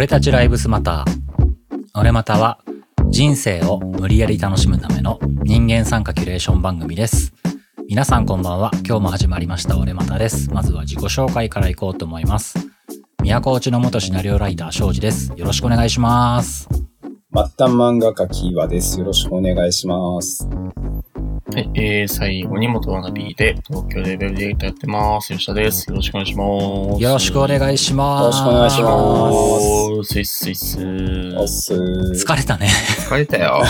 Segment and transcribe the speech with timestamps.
[0.00, 1.90] 俺たちライブスマター。
[1.92, 2.58] 俺または
[3.10, 7.34] 人生を無理やり楽しむための人間参加キュレーション番組です。
[7.86, 8.70] 皆さんこんばんは。
[8.76, 10.48] 今日も始まりました俺またです。
[10.54, 12.54] まずは自己紹介からいこうと思います。
[13.22, 15.34] 宮古内の元シナリオライター庄司です。
[15.36, 16.66] よろしくお願いします。
[16.70, 16.82] 末
[17.34, 18.98] 端漫画家キーワです。
[19.00, 20.48] よろしくお願いします。
[21.52, 25.32] はい、えー、最後に元ワナビーで東京でウェブディレクターやってます。
[25.32, 25.90] 吉田です。
[25.90, 27.02] よろしくお願いします。
[27.02, 28.22] よろしくお願いします。
[28.22, 30.78] よろしくお願いしますおー、スイススイス。
[30.80, 32.68] 疲れたね。
[33.00, 33.64] 疲れたよ。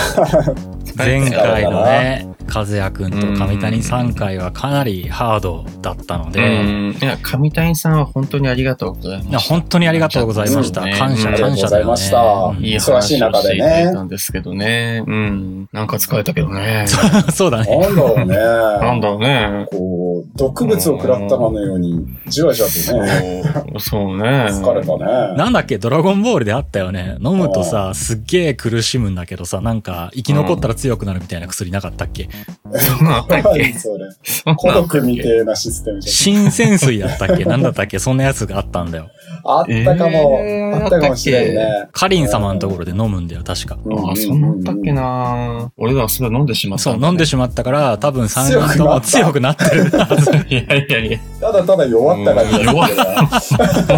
[0.95, 6.91] 前回のね、和也くんと上谷3回はかなりハードだったのうで、ん。
[6.91, 9.29] いや、上谷さんは本当にありがとうございました。
[9.29, 10.81] いや、本当にありがとうございました。
[10.81, 11.85] 感謝、うん感謝だよね。
[11.85, 15.03] いましたうんいい忙しい話を中でねしていただいたんですけどね。
[15.07, 15.60] うん。
[15.71, 16.85] なんか疲れたけどね。
[17.33, 17.77] そうだね。
[17.77, 18.25] なんだろうね。
[18.25, 19.65] なんだろうね。
[19.71, 20.00] こう、
[20.41, 23.43] 毒物を食らったかのように、じわじわとね、
[23.79, 24.47] そう、ね。
[24.49, 25.37] 疲れたね。
[25.37, 27.17] なんだっけ、ドラゴンボールであったよね。
[27.19, 32.29] 飲むとさ、すっげえ苦しむんだけどさ、なんか、生き残ったら強くなるみたいな薬なかったっけ？
[32.73, 33.59] そんなんあったっけ？
[33.61, 34.55] 何それ。
[34.55, 37.45] 孤なんあったっけ独みてえなシステムじ新潜水だったっけ？
[37.45, 37.99] なんだったっけ？
[37.99, 39.09] そんなやつがあったんだよ。
[39.45, 39.59] ゃん。
[39.59, 41.89] あったかも、えーあったかもしれんね。
[41.91, 43.77] カリン様のところで飲むんだよ、確か。
[43.77, 50.30] ああ、そんなんあったっけな俺らはそれ飲んでしまったそう、んだね飲んでしまったから、多分3人とも強強くなってるはず。
[50.49, 52.79] いやいやいや、ただただ弱った感じだけどね。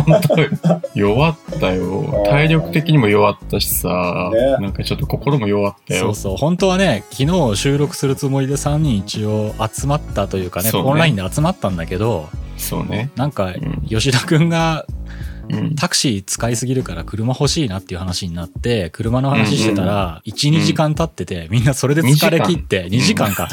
[0.06, 2.23] 本当弱ったよ。
[2.30, 6.16] 体力的にも弱ったしさ、ねなんかちょっと心も弱ったよそう。
[6.16, 6.38] そう。
[6.38, 13.09] 本当はね、昨日収録するつもりで3人一応集まったというかね、そうねオンラインで集まったんだけど、そうね。
[13.16, 14.86] なんかん、吉田くんが
[15.49, 15.75] うん。
[15.75, 23.47] タクシー使いすぎるから車欲しいなっていう話になって、車の話してたら、1、2時間経ってて、みんなそれで疲れ切って、2 2時時間間か。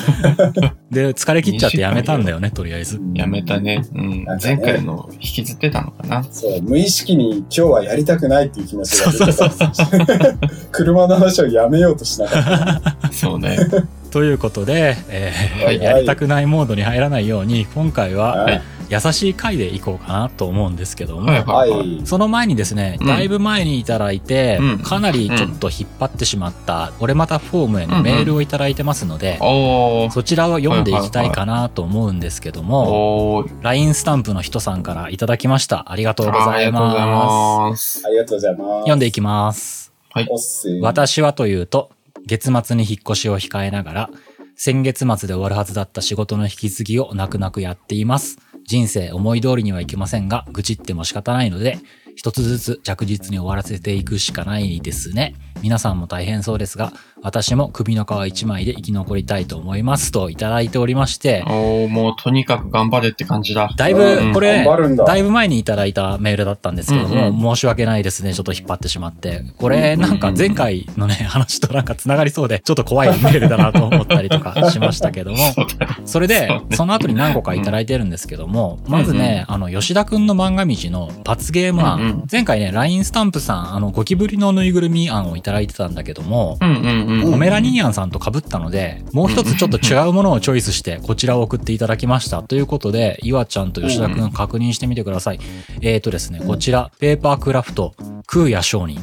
[0.90, 3.00] で、疲れ切っちゃってやめたんだよね、とりあえず。
[3.14, 3.84] やめたね。
[3.94, 6.24] うん前回の引きずってたのかな？
[6.24, 10.48] そう、無意識に今日はやりたくないっていう気持ちが出てた。
[10.72, 13.12] 車の話をやめようとしなかった。
[13.12, 13.58] そうね。
[14.10, 21.96] ということで、えーはいはいやりたくないモードに入らないように、今回ははい優しい回でいこうかなと思うんですけども、はいははいはい。
[21.98, 22.06] い。
[22.06, 30.10] その前にですね、うんだいぶ前にいただいて、うんかなりちょっと引っ張ってしまった、俺またフォームへのメールをいただいてますので、おー。
[30.10, 33.46] そちらを読んでいきたいかなと思うんですけども。
[33.62, 35.92] LINE スタンプの人さんからいただきました。
[35.92, 38.02] ありがとうございます。
[38.06, 38.80] ありがとうございます。
[38.80, 39.92] 読んでいきます。
[40.28, 40.80] おっすー。
[40.80, 41.90] 私はというと、
[42.26, 44.10] 月末に引っ越しを控えながら、
[44.56, 48.38] 先月末で終わるはずだった仕事の引き継ぎを泣く泣くやっています。
[48.66, 51.78] 人生思い通りにはいけませんが、愚痴っても仕方ないので、
[52.16, 55.34] 一つずつ着実に終わらせていくしかないですね。
[55.62, 63.70] 皆さんも大変そうですが、私も首の皮一枚で生き残りたいと思いますといただいておりまして、おー、もうとにかく頑張れって感じだ。
[63.76, 65.04] だいうんぶこれ、だ。
[65.04, 68.34] だいぶ前にいただいたメールだったんですけども、うん申し訳ないですね。
[68.34, 69.42] ちょっと引っ張ってしまって。
[69.58, 75.38] これなんか前回のね、話となんか繋がりそうで、ちょっと怖いメールだなと思ったりとかしましたけども、
[76.04, 87.09] それでその後に何個かいただいてるんですけども、まずね、あの、吉田くんの漫画道の罰ゲーム案、前回ね、LINE スタンプさん、あの、ゴキブリのぬいぐるみ案をいただいてたんだけども、うん。
[87.22, 92.42] ポメラニーアンさんと被ったので、もう一つちょっと違うものをチョイスして、こちらを送っていただきました。
[92.42, 95.40] ということで、岩ちゃんと吉田くん確認してみてください。
[95.80, 97.94] えーとですね、こちら、ペーパークラフト、
[98.26, 99.00] 空也商人。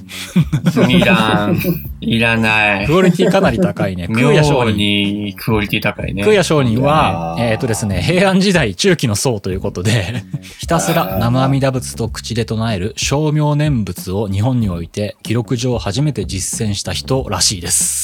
[0.90, 1.60] いらん。
[2.00, 2.96] いらないク。
[2.96, 4.08] オリティかなり高いね。
[4.08, 4.78] 空也商妙人。
[4.78, 6.24] にクオリティ高いね。
[6.24, 10.24] 空也商人は、えーとですね、平安時代中期の僧ということで、
[10.60, 17.97] ひたすら生阿弥陀仏と口で唱える称名念仏を日本において記録上初めて実践した人らしいです。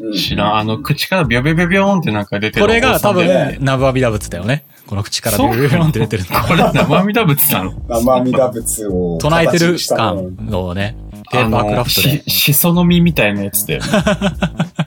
[0.00, 0.56] うん知らん。
[0.56, 2.66] あの、口からビョビョビョビョーンってなんか出てる。
[2.66, 4.64] これが多分お坊さんだよね、生阿弥陀仏だよね。
[4.86, 6.40] この口からビュービュービューンって出てるの。
[6.46, 7.72] これ生阿弥陀仏なの？
[7.88, 10.96] 生阿弥陀仏を唱えてる感のをね、
[11.30, 13.88] ペーパークラフトでし、しその実みたいなやつだよね。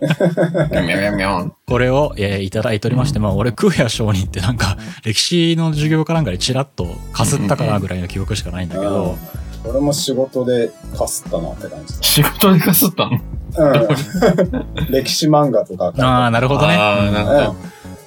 [0.01, 1.53] ミョミョミョミョン。
[1.67, 9.15] これを、えーいただいておりまして、まあ俺、空也上人ってなんか、歴史の授業かなんかでチラッとかすったかなぐらいの記憶しかないんだけど、
[9.63, 13.11] 俺も仕事でかすったなって感じ仕事でかすったの？
[13.11, 13.17] だ。
[13.57, 14.91] うん。
[14.91, 16.75] 歴史漫画とかああ、なるほどね。
[16.75, 17.55] ああ、なんか、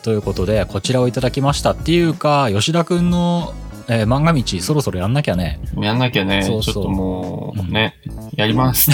[0.02, 3.52] ということで、こちらをいただきましたっていうか、吉田くんの、
[3.86, 5.60] えー漫画道そろそろやんなきゃね。
[5.76, 6.74] やんなきゃね、そうそう。
[6.74, 7.96] ちょっともうんう、ね、
[8.34, 8.90] やります。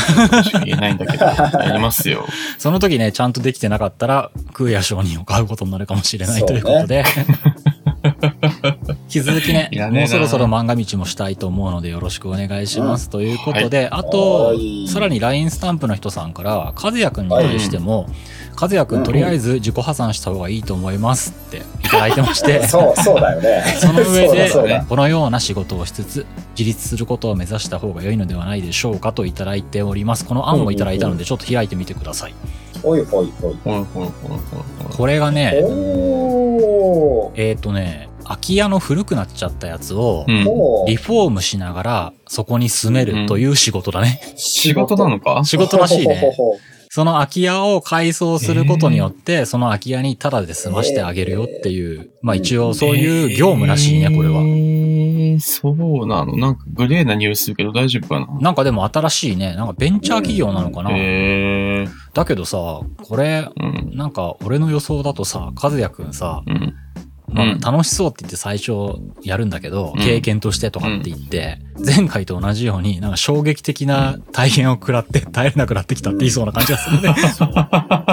[0.65, 1.25] 言えないんだけど、
[1.63, 2.27] やりますよ。
[2.59, 7.05] その時ね、ちゃんとできてなかったら、空也商人を買うことになるかもしれないということで、
[8.89, 13.11] 引き続きねもうそろそろ漫画道もしたいと思うのでよろしくお願いします。
[13.11, 18.07] ということで、あとはい、さらに LINE スタンプの人さんから、和也くんに対しても、
[18.61, 23.65] 和也くんとりあえず自己破産した方がいいと思いますって いただいてまして、 そう、そうだよね。
[23.79, 24.51] その上で
[24.89, 26.27] このような仕事をしつつ、
[26.59, 30.25] 自立することを目指した方が良いのではないでしょうかといただいております。
[30.25, 32.33] この案をいただいたので、ちょっと開いてみてください。
[32.33, 33.33] ほいほいほい。
[33.41, 34.97] ほいほいほいほいほい。
[34.97, 35.53] これがね。
[37.37, 40.25] えっ、とね、空き家の古くなっちゃったやつを
[40.87, 44.21] リフォームしながら、そこに住めるという仕事だね。
[44.37, 45.43] 仕事なのか？
[45.45, 46.33] 仕事らしいね。
[46.93, 54.41] その空き家を改装することによって、その空き家にタダで済ましてあげるよっていう、まあ一応そういう業務らしいね、これは。
[54.41, 56.37] えー、そうなの？
[56.37, 58.27] なんかグレーな匂いするけど大丈夫かな？
[58.41, 60.91] なんかでも新しいね、なんかベンチャー企業なのかな。
[60.91, 61.60] へえー。
[62.13, 63.97] だけどさ、これ、うん。
[63.97, 66.75] なんか俺の予想だとさ、和也くんさ、うん。
[67.33, 68.73] まうんあ楽しそうって言って最初
[69.23, 77.15] やるんだけど、うん経験としてとかって言って、前回と同じようになんか衝撃的な体験を食らって耐えれなくなってきたって言いそうな感じがするね。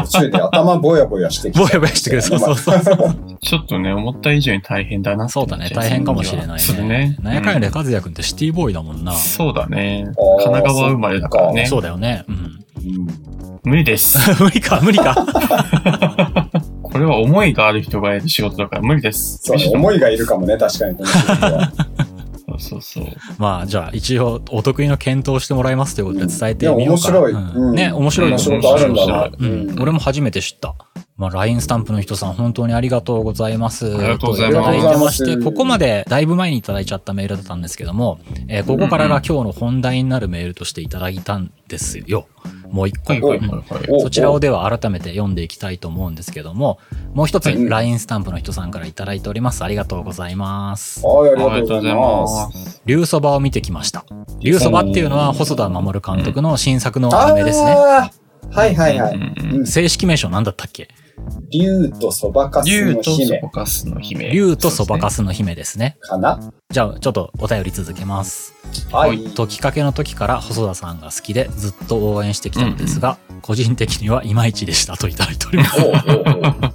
[0.03, 1.61] 途中で頭ぼやぼやしてきた。
[1.61, 2.21] ぼやぼやしてくる。
[2.21, 3.37] そうそうそう。
[3.41, 7.17] ちょっとね、思った以上に大変だなそうだね、大変かもしれないねね。。
[7.21, 9.13] なんやかんやで和也くんってシティボーイだもんな。
[9.13, 10.05] そうだね。
[10.15, 11.65] 神奈川生まれだからね。
[11.65, 12.25] そうだよね。
[12.27, 12.66] うん。
[12.77, 14.17] うん無理です。
[14.41, 15.13] 無理か、無理か。
[16.81, 19.39] これは思いがある人がやる仕事だから無理です。
[19.43, 21.71] そうね、思いがいるかもね、確かにこの仕事は。
[22.47, 23.05] そうそうそう。
[23.37, 27.09] まあ、じゃあ、一応、お得意の検討してもらいますということで伝えてみようか。
[27.09, 27.31] 面白い。
[27.33, 29.29] うんうんね、面白いとあるんだな。
[29.37, 30.75] うん、俺も初めて知った。
[31.17, 33.93] まあ、LINE スタンプの人さん、本当にありがとうございます。
[33.93, 42.27] ありがとうございますといただいてまして、ここまでだいぶ前にいただいちゃったメールだったんですけども、えーここからが今日の本題になるメールとしていただいたんですよ。
[42.43, 42.56] もう一個。
[42.56, 42.56] は
[42.87, 43.63] いはいはいうんはい。
[43.91, 46.79] おそちらをでは改めて読んでいきたいと思うんですけども、
[47.13, 49.63] もう一つはい LINE スタンプの人さんからいただいております。
[49.63, 51.05] ありがとうございます。
[51.05, 52.21] はい、ありあがとうございま。
[52.21, 52.81] ますす。
[52.85, 54.05] 竜そばを見てきました。
[54.39, 57.71] 竜そばっていうのは細田守監督の新作のアニメですね。
[57.71, 58.11] は
[58.65, 59.65] いはいはい。
[59.65, 60.87] 正式名称なんだったっけ？
[61.49, 64.31] 竜とそばかす竜とその姫ばかすの姫。
[64.31, 65.97] 竜とそばかすの姫ですね。
[66.01, 68.53] かなじゃあ、ちょっとお便り続けます。
[68.91, 69.19] はい。
[69.29, 75.65] 解きかけの時から細田さんが好きでずっと応援してきたのですが、個人的にはいまいちでしたといただいておりま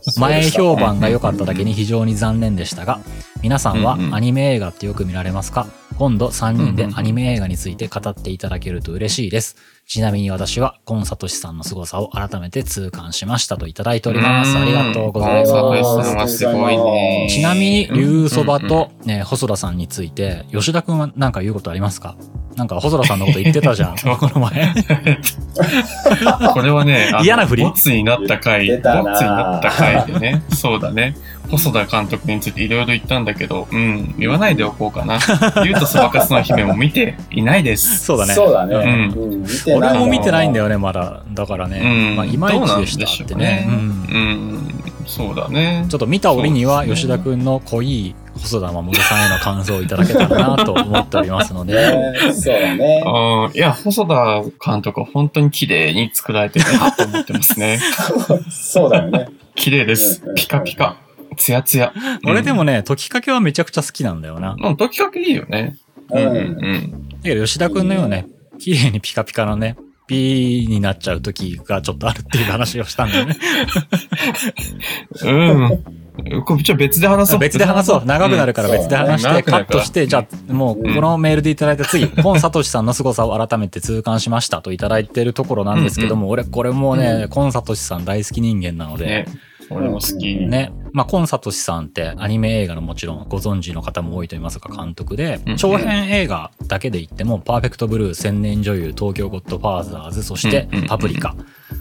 [0.01, 0.19] す。
[0.19, 3.01] 前評判が良かっただけに非常に残念でしたが、
[3.43, 5.67] 皆さんはうんうんアニメ映画ってよく見られますか？
[5.99, 9.57] 今度3人でアニメ映画について語っていただけると嬉しいです。
[9.93, 14.57] ちなみに私は、コンサトシさんの凄さを改めて痛感しましたといただいております。
[14.57, 16.09] ありがとうございコンサトシます。
[16.09, 17.27] さんはすごいね。
[17.29, 22.17] ちなみに、竜そばと、ね、細田さんについて、吉田くんは何か言うことありますか？
[22.57, 24.75] なんか細田さんのこと言ってたじゃん、 この前。
[26.55, 27.63] これはね、嫌な振り？
[27.65, 31.15] ボツになった回、ボツにななった回でね、そうだね。
[31.51, 35.19] 細田監督についていろいろ言ったんだけど、うん、言わないでおこうかな。
[35.65, 37.99] 竜とそばかすの姫も見ていないです。
[38.05, 38.35] そうだね。
[38.35, 38.75] そうだね。
[38.75, 39.47] ううん。
[39.91, 40.63] 俺も見てないんだよ。
[40.63, 41.23] よね、まだ。
[41.33, 42.13] だからうね。
[42.13, 42.17] ん。
[42.17, 43.67] まあ、いまいちでしたってね。
[43.69, 45.97] どうねうん、そうだねちょ。
[45.97, 51.75] っと見た折には、吉田くんの濃い細田守さんへの感想をいただけたらなと思っておりますので。
[51.75, 53.03] ね そうだね。
[53.55, 57.79] いや、細田監督は本当に綺麗に作られてるなと思ってますね。
[58.51, 59.29] そうだよね。
[59.55, 60.35] 綺麗ですうんうん。
[60.35, 60.97] ピカピカ。
[61.37, 61.87] ツヤツヤ。
[61.87, 61.93] ね、
[62.27, 64.57] 俺でもね、解きかけはめちゃくちゃ好きなんだよな。
[64.59, 65.77] うん、時かけいいよね。
[66.11, 67.09] ううん、うん、ん。
[67.11, 68.27] だけど吉田くんのようね、
[68.63, 69.77] 綺麗にピカピカのね、
[70.07, 73.37] ピーになっちゃう時がちょっとあるっていう話をしたんだよね。
[75.25, 75.83] うん。
[76.27, 76.45] うん。
[76.45, 77.39] これ、ちょ、別で話そう。
[77.41, 78.05] 別で話そう。
[78.05, 89.27] 長くなるから別で話して、うんカットして、じゃあ、もう、このメールでいただいた次、 ポンサトシさんの凄さを改めて痛感しましたといただいてるところなんですけども、俺、これもうね、コンサトシさん大好き人間なので、ね。
[89.71, 90.37] 俺も好き。
[90.37, 90.73] ね。
[90.93, 101.35] まあ、コンサトシさんってアニメ映画のもちろんご存知の方も多いと思いますが監督でうん、長編映画だけで言っても、パーフェクトブルー、千年女優、東京ゴッドファーザーズ、そしてパプリカ。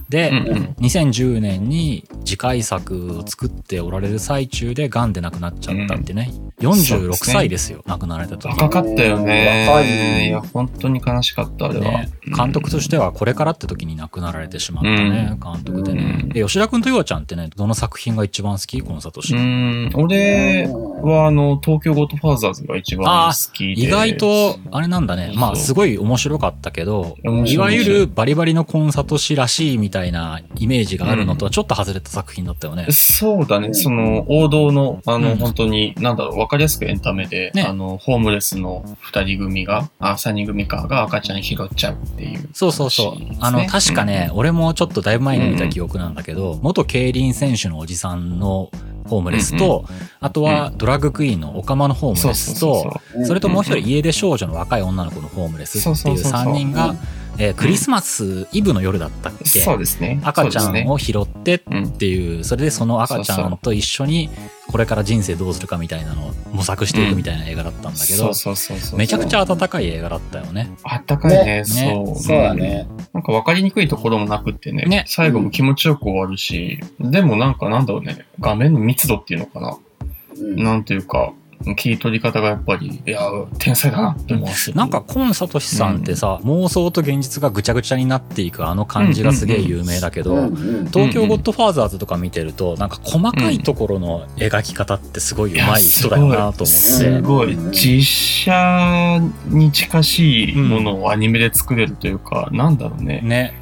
[0.10, 6.32] で、うんうん2010年に次回作を作っておられる最中で癌で亡くなっちゃったってね。
[6.60, 8.50] そう46ですね歳ですよ、亡くなられた時。
[8.50, 9.68] 若かったよね。
[9.70, 11.86] 若いいや、本当に悲しかった、あれは。
[11.86, 16.30] ね、監督としてはこれからって時に亡くなられてしまったね、監督でねうん。
[16.30, 18.82] で、吉田くんとようちゃんってね、どの作品が一番好き？
[18.82, 19.40] コンサトシう。
[19.40, 23.82] ん、俺は、あの、東京ゴッドファーザーズが一番好きで。
[23.82, 25.34] 意外と、あれなんだね。
[25.36, 32.88] まあ、すごい面白かったけど、いいわゆるバリバリのコンサトシらしいみたいなイメージがあるのとはちょっと外れた作品だったよね。
[32.92, 33.74] そうだね。
[33.74, 42.50] その、王道の、あの、うん本当に、なんだろう、わかりやすくエンタメで、ねあの、ホームレスの二人組が、あ、三人組かが赤ちゃん拾っちゃうっていう。
[42.54, 43.36] そうそうそう。
[43.40, 48.70] あの、確かね、俺もちょっとだいぶ前に見た記憶なんだけど、元競輪選手のおじさんの
[49.12, 49.86] ホームレスと、
[50.22, 56.54] あとはドラッグクイーンのオカマのホームレスと、うんそれともう一人家出少女の若い女の子のホームレスっていうそうそうそうそう。
[56.54, 56.98] 3人がうん、
[57.38, 59.60] えークリスマスイブの夜だったっけ？
[59.60, 60.22] そうですね。
[60.24, 64.30] 赤ちゃんを拾ってうんっていう、それでその赤ちゃんと一緒に
[64.72, 69.00] これから人生どうするかみたいなのを模索していくみたいな映画だったんだけど、そうそうそうそう。
[69.00, 70.72] めちゃくちゃ温かい映画だったよね。
[70.84, 72.16] あったかいね、ねそう。
[72.20, 72.88] そうだね。
[73.14, 79.78] なんか分かりにくいところもなくってね、ね最後も気持ちよく終わるし、でもなんかなんだろうね、画面の密度っていうのかな。
[79.78, 79.82] うん
[80.56, 81.34] なんていうか、
[81.76, 83.22] 切り取り方がやっぱり、いや、
[83.60, 84.78] 天才だなって思わせる。
[84.78, 96.66] なんか、コンサトシさんってさ、妄想と現実がぐちゃぐちゃになっていくあの感じがすげえ有名だけど、うんうん東京ゴッドファーザーズとか見てると、なんか細かいところの描き方ってすごい上手い人だよなと思って。
[96.66, 103.22] すごい、実写に近しいものをアニメで作れるというか、なんだろうね。
[103.24, 103.54] ね。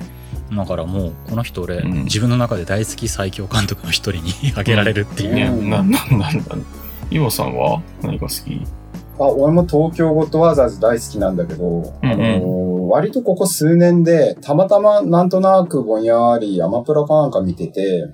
[0.55, 5.35] だからもう、この人俺、うん自分の中で大好き最強監督の一人に 挙げられるっていう。
[5.35, 6.65] ね、うんなんなんなんだろう。
[7.11, 7.81] イオさんは？
[8.01, 8.61] 何が好き？
[9.19, 18.07] あ、俺も東京ゴッドワーザーズ大好きなんだけど、うんうんあのー割とここ数年で、たまたまなんとなくぼんやりアマプラかなんか見てて、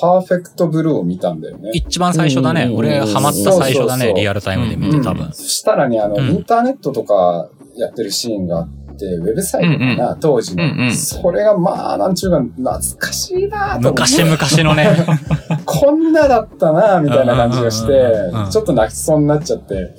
[0.00, 1.70] パーフェクトブルーを見たんだよね。
[1.74, 2.64] 一番最初だね。
[2.64, 4.14] うん俺、ハマった最初だそうそうそうね。
[4.14, 5.32] リアルタイムで見て多分。
[5.32, 14.24] そしたらね、あの、うんインターネットとかやってるシーンがあって、ウェブサイトかな、当時の、うんうんそれがまあ、なんちゅうか、懐かしいなと思って。
[14.24, 15.06] 昔々のね。
[15.80, 19.94] こんなだったなみたいな感じがしてちょっと泣きそうになっちゃって。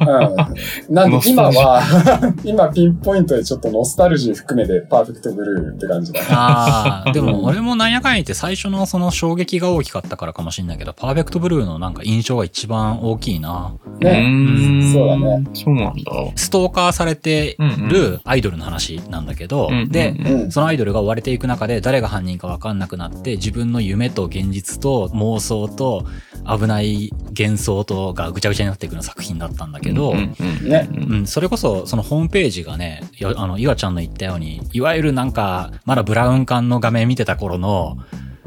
[0.00, 0.94] うん。
[0.94, 1.82] なんで今は、
[2.44, 6.26] 今ピンポイントでちょっとノスタルジー含めてパーフェクトブルーって感じだね。
[6.30, 13.74] ああ、でも俺もなんやかんや言って最初のその衝撃が大きかったからかもしれないけど、パーフェクトブルーのなんか印象が一番大きいな。
[14.00, 14.10] うね。
[14.10, 15.44] ーんそうだね。
[15.52, 16.12] そうなんだ。
[16.36, 20.50] ストーカーされてうんるアイドルの話なんだけど、うんで、うんうん。
[20.52, 26.04] そのアイドルが追われていく中で誰が犯人か分かんなくなって自分の夢と現実と妄想と
[26.46, 37.98] 危ない幻想とがぐちゃぐちゃになっていくような作品だったんだけど、うんうんねうん、それこそ、そのホームページがね、よあの、岩ちゃんの言ったように、いわゆるなんか、まだブラウン管の画面見てた頃の、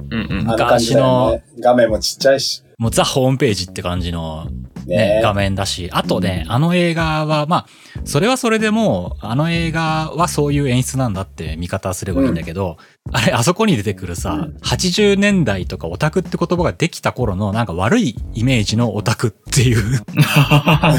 [0.10, 0.56] うんうんあ
[0.96, 1.42] の。
[1.60, 2.64] 画面もちっちゃいし。
[2.78, 4.48] もうザ・ホームページって感じの、
[4.86, 4.96] ね。
[4.96, 7.66] ね画面だし、あとね、あの映画は、まあ、
[8.06, 12.78] それはそれでもう、あの映画はそういう演出なんだって見方すればいいんだけど、
[13.12, 14.58] あれ、あそこに出てくるさ、うん。
[14.64, 19.98] 80年代とかオタクって言葉ができた頃のなんか悪いイメージのオタクっていう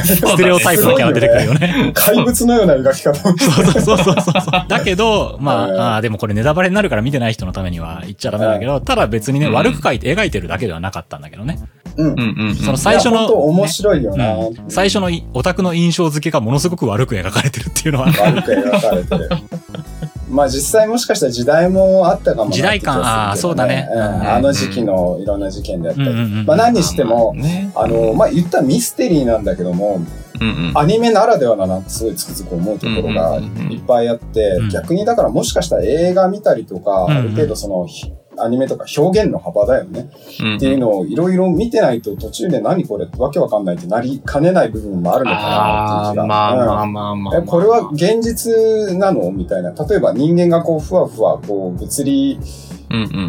[0.05, 1.93] ステレオタイプのキャラ出てくるよね。
[1.95, 3.37] 怪物のような描き方を。
[3.39, 4.43] そうそうそうそうそう。
[4.69, 5.81] だけど、まうん。
[5.81, 9.53] あ、あーでもこれネタバレになるから見てない人のためには言っちゃダメだけど、ただ別にね、うん。
[9.55, 11.59] 悪く描いて描いてるだけではなかったんだけどね。
[11.97, 12.07] うん。
[12.09, 12.55] うんうんうん。
[12.55, 14.37] その最初の面白いよな。
[14.37, 19.29] うん最初のいオタクの印象付けがものすごく悪く描かれてるっていうのは、悪く描かれてる。
[20.31, 26.09] まあ実際もしかしたら時代もあったかもなって時代感あーそうだねうんうんあの時期のいろんな事件であったり。
[26.09, 27.71] うんうんうんまあ何にしても、ね。
[27.75, 30.01] あの、まあ言ったらミステリーなんだけども、
[30.41, 30.79] うんうん。
[30.79, 40.11] アニメならではだなってすごいつくづく思うところがうんうんうんうんいっぱいあってうん、逆にだからもしかしたら映画見たりとか、うんうんある程度その、ひアニメとか表現の幅だよね。
[40.41, 46.27] うんっていうのをいろいろ見てないと途中で何これわけわかんないってなりかねない部分もあるのかなっていう気が。
[46.27, 47.39] まあまあうんまあまあ。
[47.39, 49.73] えこれは現実なのみたいな。
[49.73, 52.39] 例えば人間がこう、ふわふわ、こう、物理。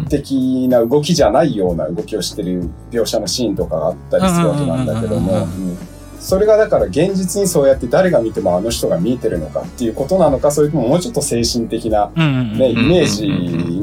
[0.08, 5.78] 的な動きじゃないような動きをしてる描写のシーンとかがあったりするわけなんだけども、うんうん
[6.26, 13.28] それがだから現実にそうやって誰が見てもあの人が見えてるのかっていうことなのか、それとももうちょっと精神的な、ね、イメージ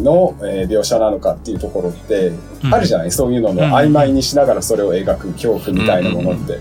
[0.03, 2.33] の、えー描写なのかっていうところって、
[2.69, 3.11] あるじゃない？
[3.11, 6.59] そういうのの曖昧にしながらそれを描く恐怖みたいなものって。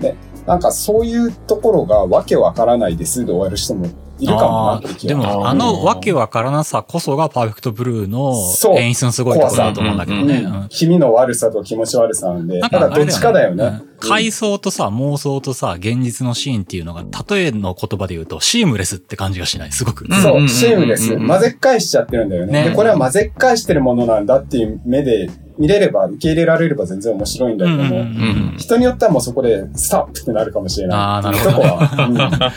[0.00, 0.16] ね、
[0.46, 3.86] なんかそういうところがわけわからないですで終わる人も
[4.24, 8.78] いるかもなでも、あのわけわからなさこそがパーフェクトブルーのそう。
[8.78, 10.38] 演出のすごいところだと思うんだけどね。
[10.38, 10.68] うんうん。
[10.68, 13.64] 気味の悪さと気持ち悪さなんで、なだからどっちかだよね。
[13.64, 13.88] うん。
[14.00, 19.72] 回想とさ、妄想とさ、現実のシーンっていうのが、例えの言葉で言うと、シームレスって感じがしない。
[19.72, 20.06] すごく。
[20.08, 21.14] うんそう、シームレス。
[21.14, 22.64] うん混ぜっ返しちゃってるんだよね。
[22.64, 28.04] ねで、これは混ぜっ返してるものなんだっていう目で見れれば、受け入れられれば全然面白いんだけども、
[28.56, 30.98] 人によってはもうそこでストップってなるかもしれない。
[30.98, 32.52] あーなるほどとこは。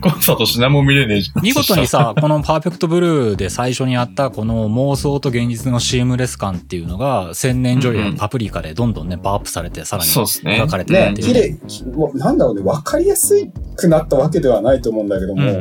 [0.00, 1.42] コンサートしなも見れねえじゃん。
[1.42, 13.34] 見事にさ、このパーフェクトブルーで最初にあったこの妄想と現実のシームレス感っていうのが、千年女優のパプリカでどんどんね、パワーアップされて、さらにそうですね描かれてるねっ、ていう綺麗、きもうなんだろうね、わかりやす
[13.76, 15.58] くなったわけではないと思うんだけども、うんうんう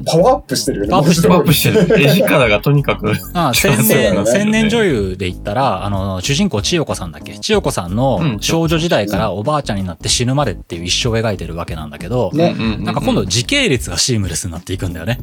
[0.00, 0.02] ん。
[0.04, 0.90] パワーアップしてるよね。
[0.90, 2.02] パワーアップしてる。
[2.02, 3.12] 絵力がとにかく。
[3.32, 7.38] ああ、 千年女優で言ったら、あの、主人公千代子さんだっけ？
[7.38, 15.20] 千代子さんのうん少女時代からおばあちゃんになって死ぬまでっていう一生を描いてるわけなんだけど、ねなんか今度時系列がシームレスになっていくんだよね。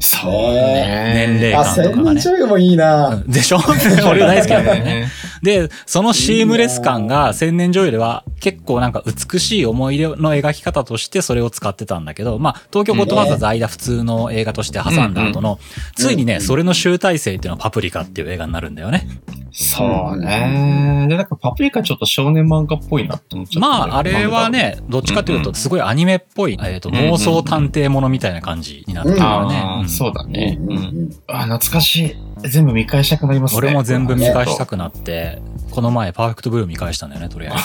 [0.00, 1.12] そうね。
[1.12, 2.20] あ、年齢感と千年かがね。
[2.20, 3.58] 女優もいいな、でしょ？
[4.08, 5.08] 俺大好きなんだよね。
[5.42, 15.58] で、そのシームレス感が千年女優では結構なんか美しい思い出の描き方としてそれを使ってたんだけど、まあ、東京ゴッドファーザーズ間普通の映画として挟んだ後の、
[15.96, 19.06] ついにね、それの集大成っていうのはパプリカっていう映画になるんだよね。
[19.52, 21.06] そうね。
[21.08, 23.68] で、なんかパプリカちょっと少年漫画っぽいなって思っちゃった。
[23.68, 29.88] まあ、あれはね、どっちかというと、すごいアニメっぽい、えっと、妄想探偵ものみたいな感じになってるからね。
[29.88, 30.58] そうだね。
[30.60, 32.48] うんあ、懐かしい。
[32.48, 33.58] 全部見返したくなりますね。
[33.58, 37.64] 俺も全部見返したくなって、この前、パーフェクトブルー見返したんだよね、とりあえず。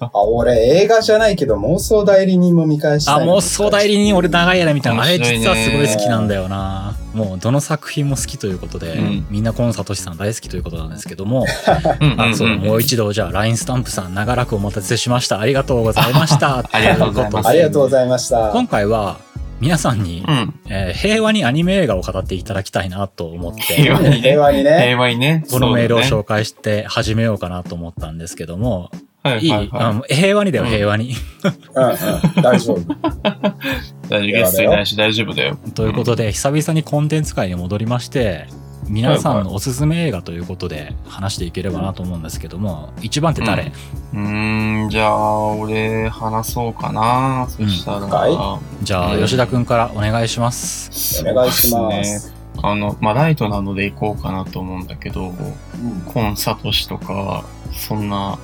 [0.00, 3.26] あ、俺映画じゃないけど妄想代理人も見返したあ、い。
[3.26, 5.02] 妄想代理人俺長い間見たの。
[5.02, 6.96] あれ実はすごい好きなんだよな。
[7.18, 11.46] もうどの作品も好きということで、うんみんなコンサトシさん大好きということなんですけども、
[12.16, 15.40] あそう、もう一度じゃあ LINE スタンプさん長らくお待たせしました。
[15.40, 16.64] ありがとうございました。
[16.70, 18.52] ありがとうございますありがとうございました。
[18.52, 19.18] 今回は
[19.60, 20.54] 皆さんに、うん。
[20.68, 24.52] えー平和にアニメ映画を語っていただきたいなと思って、平和にね平和
[25.08, 25.44] にね。
[25.50, 31.14] このメールを紹介して始めようかなと思ったんですけども、だねはいいい、はいはあの平和にだよ、うん平和に。
[31.74, 32.42] うんうん。
[32.42, 32.80] 大丈夫。
[32.80, 32.86] い。
[34.08, 34.20] 大丈夫。
[34.20, 35.58] ゲストいないし大丈夫だよ。
[35.74, 38.46] ということで、久々にコンテンツ界に戻りまして、
[38.88, 43.72] 皆さんのおすすめ映画ということで話していければなと思うんですけども、一番って誰、
[44.14, 47.46] うんん、じゃあ、俺、話そうかな。
[47.50, 51.22] そしたら、はじゃあ、うん吉田くんからお願いします。
[51.26, 52.28] お願いしますす。
[52.28, 52.34] ね。
[52.62, 55.34] あの、まあ、ライトなので行こうかなと思うんだけど、うん
[56.06, 58.38] コンサトシとか、そんな、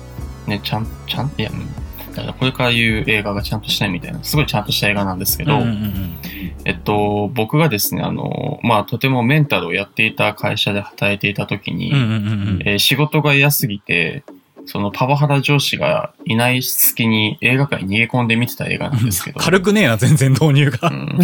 [0.47, 1.85] ね、ちゃん、ちゃん、いや、うん。
[2.13, 6.17] だからこれから言う映画がちゃんとしないみたいな、すごいちゃんとした映画なんですけど、うんうんうん。
[6.63, 12.15] えっと、僕がですね、あの、まあ、とてもメンタルをやっていた会社で働いていた時に、うんうんうんう
[12.57, 12.59] ん。
[12.65, 14.23] えー仕事が嫌すぎて、
[14.65, 19.39] そのパワハラ上司がいない隙に映画館に逃げ込んで見てた映画なんですけど。
[19.39, 20.89] 軽くねえな、全然導入が。
[20.89, 21.19] うん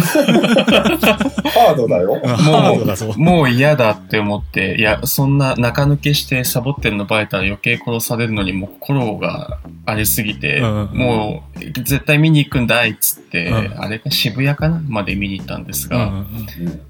[1.52, 2.20] ハードだよ。
[2.24, 3.18] ハードだそう。
[3.18, 16.24] もう嫌だって思って、いや、そんな中抜けしてサボってるのバレたら余計殺されるのにもう心がありすぎて、うんうんもう絶対見に行くんだいっつって、うんあれが渋谷かなまで見に行ったんですが、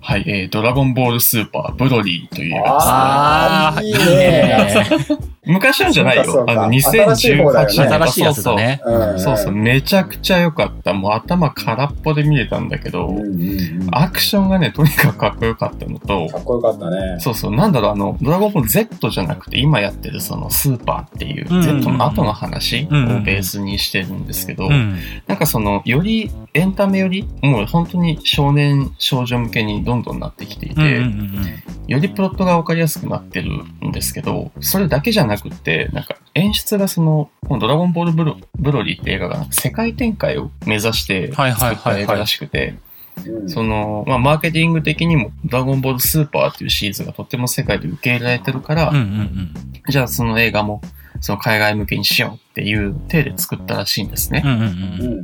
[0.00, 2.92] はい、えードラゴンボールスーパー、ブロリーという映画ですね。
[2.92, 5.18] あー、いいね。
[5.44, 6.44] 昔のじゃないよ。
[6.48, 7.66] あの、新しい方だよね。
[7.66, 7.92] 2018年。
[7.92, 8.81] 新しいやつだね。
[8.85, 9.20] うん。
[9.20, 10.92] そうそう、めちゃくちゃ良かった。
[10.92, 13.12] もう頭空っぽで見れたんだけど、
[13.90, 17.18] アクションがね、とにかくかっこよかったのと、かっこよかったね。
[17.18, 21.62] そうそう、なんだろう、あの、ドラゴンボール Z じゃなくて、今やってるそのスーパーっていう、うん。
[21.62, 23.16] Z の後の話うん。
[23.16, 24.96] をベースにしてるんですけど、うん。
[25.26, 31.02] なんかその、よりエンタメより、もう本当に少年少女向けにどんどんなってきていて、
[31.88, 33.50] よりプロットがわかりやすくなってる
[33.85, 41.75] んですけど、それだけじゃなくって、なんか演出がその、このドラゴンボールブロブロリーって映画が世界展開を目指してはい作はいはいはい。
[41.75, 42.75] った映画らしくて、
[43.27, 43.49] うん。
[43.49, 49.55] その、まあ、マーケティング的にも、ドラゴンボールスーパーっていうシリーズがとっても世界で受け入れられてるから、うんうんうん。
[49.88, 50.81] じゃあその映画も、
[51.21, 54.42] その海外向けにしようっていう体で作ったらしいんですね。
[54.45, 54.66] うんうんうん。
[54.66, 54.73] うん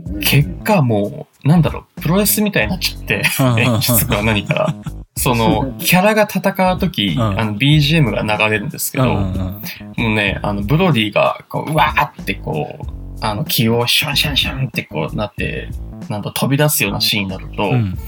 [0.09, 0.21] うんうん。
[0.21, 3.61] 結果もう、なんだろう、プロレスみたいになっちゃって、うん。
[3.61, 4.75] 演出か何か。
[5.17, 7.21] その、キャラが戦うとき、うん。
[7.21, 9.35] あの、BGM が流れるんですけど、うんうんうん。
[9.37, 12.87] もうね、あの、ブロディが、こう、うわーってこう、
[13.21, 15.69] あの、気をシャンシャンシャンってこうなって、
[16.09, 17.99] なんと飛び出すようなシーンになると、うん。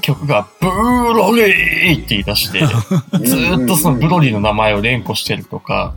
[0.00, 2.60] 曲が、ブロリーって言い出して、
[3.24, 5.94] ずーっとそのブロリーの名前を連呼してるとか、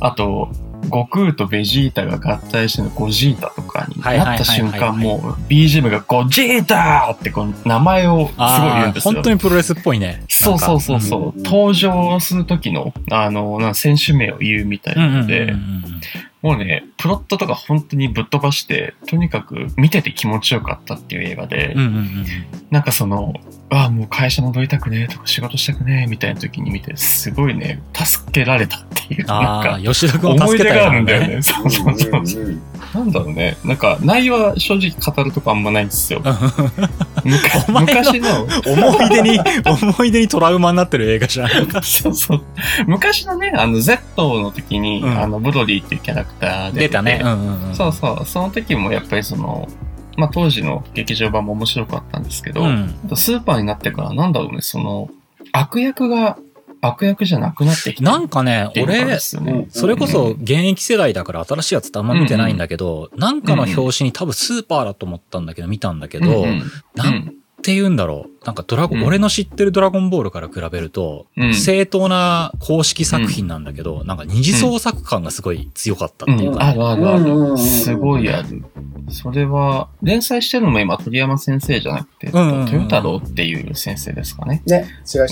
[0.00, 0.50] あと、
[0.88, 9.14] 悟空とベジータが合体してのゴジータとかになった瞬間もう BGM がゴジータってこう名前をすごい言うんですよ。
[9.14, 10.22] 本当にプロレスっぽいね。
[10.28, 15.54] そうそうそうそう、うん登場する時の、あの、な選手名を言うみたいなので、
[16.42, 21.74] もうね、プロットとか本当にぶっ飛ばして、とにかく見てて気持ちよかったっていう映画で、
[22.70, 23.34] なんかその、
[23.70, 31.28] ああ、もう会社戻りたくねえとか仕事したくねえみたいな時に見て、すごいね、助けられたっていう、なんああ、か、吉田君を思い出助けたよがあるんだよね。
[31.36, 31.42] ね。
[31.42, 32.58] そうそうそう。
[32.94, 33.58] なんだろうね。
[33.64, 36.22] なんか、内容は正直語るとこあんまないんですよ。
[37.68, 41.48] 昔の、思い出に、思い出にトラウマになってる映画じゃん。
[41.82, 42.42] そうそう。
[42.86, 44.00] 昔のね、あの、Z
[44.40, 47.20] の時に、うんあの、ブロリーっていうキャラクターで出たね。
[47.22, 47.74] うんうんうん。
[47.74, 48.26] そうそう。
[48.26, 49.68] その時もやっぱりその、
[50.18, 52.94] まあ、当時の劇場版も面白かったんですけど、うん。
[53.14, 55.08] スーパーになってからなんだろうね、その、
[55.52, 56.36] 悪役が
[56.80, 59.18] 悪役じゃなくなってきてなんかね俺。
[59.20, 66.62] それこそ現役世代だから新しいやつってあんま見てないんだけど、なんかの表紙に多分スーパーだと思ったんだけど、見たんだけど、うん
[66.94, 68.44] なんて言うんだろう。
[68.44, 77.58] なんかドラゴン、うん俺の知ってるドラゴンボールから比べると、うん正当な公式作品なんだけど、なんか二次創作感がすごい強かったっていうか、あるあるあうんうんうんうんる。
[77.58, 78.64] すごいある。
[79.10, 84.62] それは、連載してるのも今、鳥山先生じゃなくて、うんうんうん豊太郎っていう先生ですかね。
[84.66, 85.28] ね、違うね。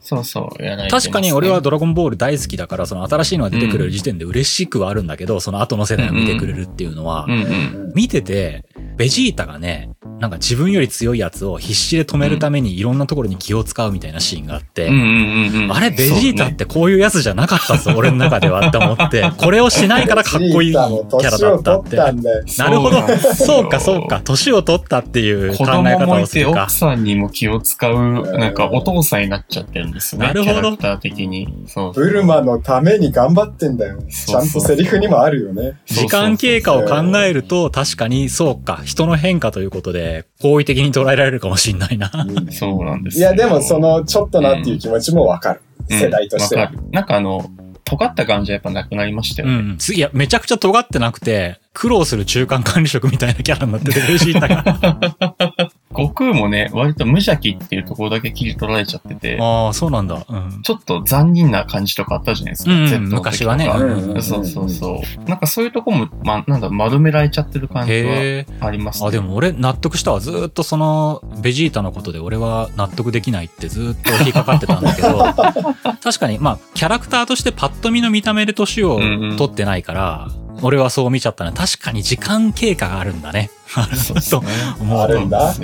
[0.00, 7.92] そうそう、やらね確かに俺はドラゴンボール大好きだから、その新しいのが出てくれる時点で嬉しくはあるんだけど、その後の世代を見てくれるっていうのは、うんうん。
[7.94, 8.64] 見てて、
[8.96, 14.88] ベジータがね、なんか自分より強いやつを必死で止めるためにいろんなところに気を使うみたいなシーンがあって。
[14.88, 21.90] あれ、ベジータってこういうやつじゃなかったぞ、俺の中ではって思って、 これをしないからかっこいいキャラだったって。
[21.90, 22.44] 年を取ったんだよ。
[22.58, 23.02] なるほど
[23.34, 24.20] そうか、そうか。
[24.24, 26.72] 年を取ったっていう考子え方供もいて、をするか奥。
[26.72, 30.28] さんにも気を使う、なんかお父さんになっちゃってるんですよね。
[30.28, 31.48] なるほどキャラクター的に。
[31.66, 31.92] そう。
[31.92, 33.98] ブルマのために頑張ってんだよ。
[34.08, 35.72] ちゃんとセリフにもあるよね。
[35.86, 38.80] 時間経過を考えると、確かにそうか。
[38.84, 40.03] 人の変化ということで、
[40.40, 42.10] 好意的に捉えられるかもしんないな。
[42.14, 45.60] うん そうなんですよいや、でもその、ちょっとなっていう気持ちもわかる。
[45.60, 46.74] うん世代としてはわか。
[46.74, 47.50] るなんかあの、
[47.84, 49.54] 尖った感じはやっぱなくなりましたよね。
[49.54, 49.78] うん。
[49.94, 55.70] いや、めちゃくちゃ尖ってなくて、苦労する中間管理職みたいなキャラになってて、ベジータが。
[55.96, 60.24] 悟空もね、割と無邪気っていうところだけ切り取られちゃってて、ああ、そうなんだ。
[60.28, 60.62] うん。
[60.62, 62.72] ちょっと残忍な感じとかあったじゃないですか。
[62.72, 65.28] うんうん Z の時とか昔はねうんうんそうそうそう。
[65.28, 68.56] なんかそういうとこも、まあ、なんだ、丸められちゃってる感じはへえ。
[68.60, 69.08] ありますね。
[69.08, 70.20] あ、でも俺納得したわ。
[70.20, 75.18] ずーっとその、ベジータのことで俺は納得できないってずーっと引っかかってたんだけど、
[76.02, 78.98] 確かに、まあ、キャラクターとしてパッと見の見た目で年を
[79.36, 80.28] 取ってないから、
[80.64, 81.52] 俺はそう見ちゃったね。
[81.54, 83.50] 確かに時間経過があるんだね。
[83.66, 83.82] そ
[84.14, 84.40] うですね。
[84.80, 85.54] 思うあるんだ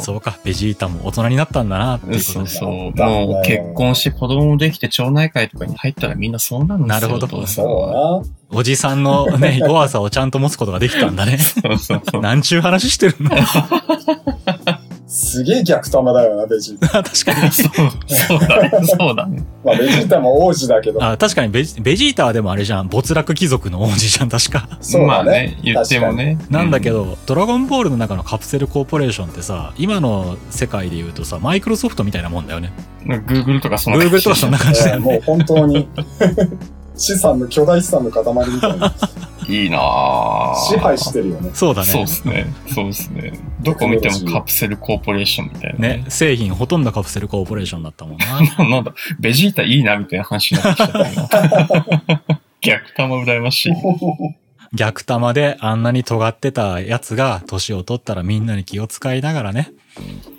[0.00, 2.24] そうか、ベジータも大人になったんだな、っていうことで。
[2.24, 2.68] そうそう。
[2.96, 6.86] もう結婚して子供もできて町内会とかに入ったらみんなそうなんですよ。
[6.88, 8.56] なるほどそう。
[8.56, 11.38] おじさんのね、 弱さをちゃんと持つことができたんだね。
[11.38, 12.20] そうそうそう。
[12.22, 13.30] なんちゅう話してるの
[15.14, 16.88] すげえ逆玉だよな、ベジータ。
[17.04, 17.50] 確かに。
[17.54, 17.70] そう、
[18.08, 18.86] そうだね。
[18.88, 19.44] そうだね。
[19.64, 21.04] まあ、ベジータも王子だけど。
[21.04, 22.88] あ確かにベジベジータはでもあれじゃん。
[22.88, 24.68] 没落貴族の王子じゃん、確か。
[24.80, 26.36] そうだねまあね、言ってもね。
[26.50, 32.72] なんだけど、ドラゴンボールの中のカプセルコーポレーションってさ、今の世界で言うとさ、マイクロソフトみたいなもんだよね。
[33.06, 35.14] うん、Google とかそんな感じ Google とかそんな感じだよね。
[35.14, 35.88] えーもう本当に、
[36.96, 38.94] 資産の、巨大資産の塊みたいな。
[39.48, 40.54] いいなぁ。
[40.56, 41.50] 支配してるよね。
[41.54, 41.88] そうだね。
[41.88, 42.46] そうですね。
[42.74, 43.32] そうですね。
[43.62, 48.40] どこ見てもカプセルコーポレーションみたいなね、製品ほとんどカプセルコーポレーションだったもんな。
[48.64, 48.70] ね。
[48.70, 51.28] なんだ、ベジータいいなみたいな話になってきたけど。
[52.60, 53.72] 逆玉羨ましい。
[54.74, 59.72] 逆玉であんなに尖ってたやつが年を取ったらみんなに気を使いながらね、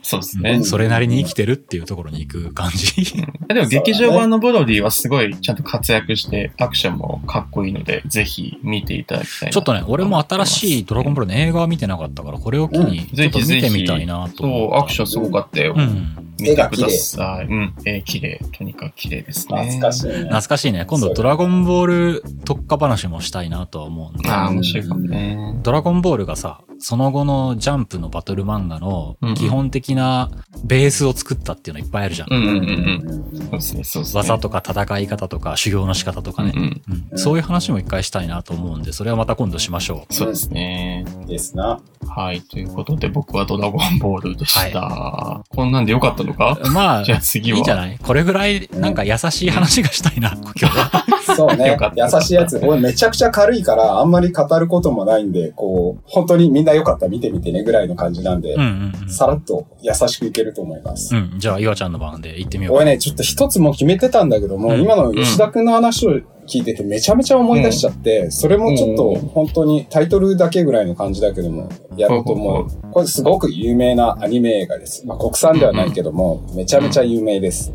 [0.01, 0.63] そうですねうん。
[0.63, 3.05] それなりに生きてるっていうところに行く感じ。
[3.47, 14.79] でも劇場版のブロディはすごいちゃんと活躍して、アクションもかっこいいので、ぜひ見ていただきたいなちょっとね、俺も新しいドラゴンボールの映画は見てなかったから、これを機にちょっと見てみたいなと思そう。
[14.79, 15.73] アクションすごかったよ。
[15.75, 16.25] うん。
[16.39, 17.45] 見てください。
[17.45, 18.41] うん、えー、綺麗。
[18.51, 19.63] とにかく綺麗ですね。
[19.63, 20.13] 懐かしいね。
[20.15, 20.85] 懐かしいね。
[20.85, 24.29] 今度ドラゴンボール特化話もしたいなとは思うんで。
[24.29, 25.55] ああ、面白いかもね。
[25.63, 30.29] ドラゴンボールがさ、その後のジャンプのバトル漫画のうん基本的な
[30.63, 32.27] ベースを作ったっていうのいっぱいあるじゃん。
[32.33, 33.35] うんうんうんうん。
[33.39, 34.21] うんそうですね、そうですね。
[34.21, 37.07] 技とか戦い方とか修行の仕方とかね、うんうん。
[37.11, 41.05] うんそういう話も一回したいなと思うんで、それはまた今度しましょそうですね。
[41.27, 41.79] ですな。
[42.07, 42.41] はい。
[42.41, 45.41] ということで、僕はドラゴンボールでした。
[45.49, 46.57] こんなんでよかったのか？
[46.63, 46.69] う。
[46.71, 47.57] まあ、 じゃあ次は。
[47.57, 47.97] いいんじゃない？
[48.01, 51.05] これぐらいなんか優しい話がしたいな、今日は。
[51.35, 51.95] そうねよかっ。
[51.95, 52.59] た優しいやつ。
[52.63, 59.09] 俺めちゃくちゃ軽いから、あんまり語ることもないんで、こう、本当にみんなよかったら見てみてねぐらいの感じなんでうん、うんうん。
[59.09, 61.15] さらっと優しくいけると思います。
[61.15, 62.83] うん、じゃあ、岩ちゃんの番で行ってみようか。
[62.83, 66.11] 俺ね、ちょっと一つも決めてたんだけども、うん今の吉田くんの話を
[66.47, 72.67] 聞いててめちゃめちゃ思い出しちゃって、それもちょっとうん本当にタイトルだけぐらいの感じだけども、やろうと思う。
[72.91, 75.05] これすごく有名なアニメ映画です。
[75.07, 77.71] まあ国産ではないけども、めちゃめちゃ有名です。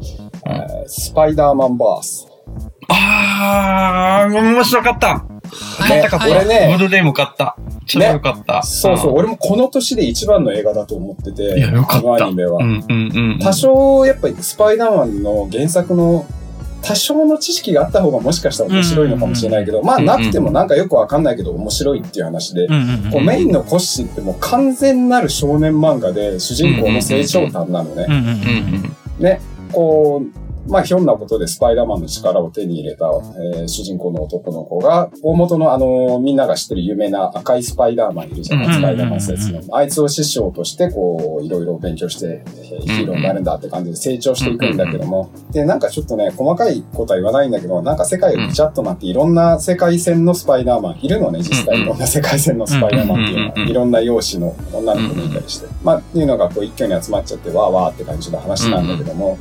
[0.86, 2.26] スパイダーマンバース。
[2.88, 5.24] あー、面白かった。
[5.78, 6.38] 買った買った。
[6.38, 7.56] 俺ねブルーレイも買った。
[7.86, 8.62] 超よかった。
[8.62, 12.02] そうそう、俺もこの年で一番の映画だと思ってて、いや、よかった。
[12.02, 12.62] このアニメは。
[12.62, 13.38] うんうんうん。
[13.40, 16.26] 多少、やっぱりスパイダーマンの原作の
[16.82, 23.10] 多少の知識があった方がもしかしたら面白いのかもしれないけど、まあうんなくてもなんかよくわかんないけど面白いっていう話で、うんうんうん。
[23.10, 28.06] こうメインのコッシーってもう完全なる少年漫画で主人公の成長譚なのね。
[28.08, 28.34] うんうんうんうん
[29.18, 29.24] うん。
[29.24, 29.40] ね、
[29.72, 33.06] こう、まあひょんなことでスパイダーマンの力を手に入れた、
[33.54, 38.74] えー主人公の男の子が、大元のあの、みんなが知ってる有名な赤いスパイダーマンいるじゃない、うん。
[38.74, 39.60] スパイダーマン説の。
[39.76, 51.80] あいつを師匠として、こう、いろいろ勉強して、えーヒーローになるんだって感じで成長していくんだけども、で、なんかちょっとね、細かいことは言わないんだけど、なんか世界がぐちゃっとなっていろんな世界線のスパイダーマンいるのね、実際。
[51.80, 53.70] いろんな世界線のスパイダーマンっていうのは、うんうんうん。
[53.70, 55.66] いろんな容姿の女の子もいたりして。
[55.82, 59.38] まあ、っていうのがこう一挙に集まっちゃって、わーわーって感じの話なんだけども、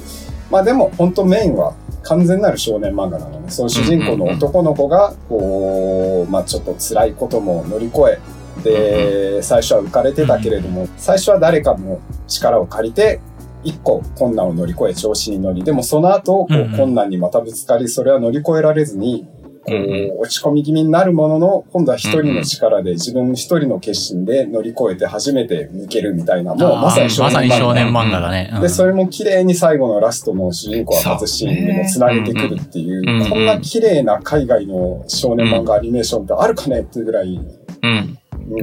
[0.49, 3.49] まあでも、本当メインは完全なる少年漫画なのね。
[3.49, 8.19] その主人公の男の子が、こう、まあちょっと辛いことも乗り越
[8.63, 13.19] え、で、最初は浮かれてたけれども、最初は誰かの力を借りて、
[13.63, 19.27] 一個困難を乗り越え調子に乗り、でもその後、こう困難にまたぶつかり、それは乗り越えられずに、
[19.69, 19.75] こ
[20.19, 27.55] う落ち込み気味になるものの、今度は一人の力で、自分一人の決心で乗り越えて初めて抜けるみたいな、もうまさに少まさ年漫画。
[27.55, 28.51] に少年漫画だね。
[28.53, 37.39] うんで、それも綺麗に最後のラストの主人公は初シーンにも繋げてくるっていう、こんな綺麗な海外の少年漫画アニメーションってあるかねっていうぐらい、
[37.81, 38.18] うん。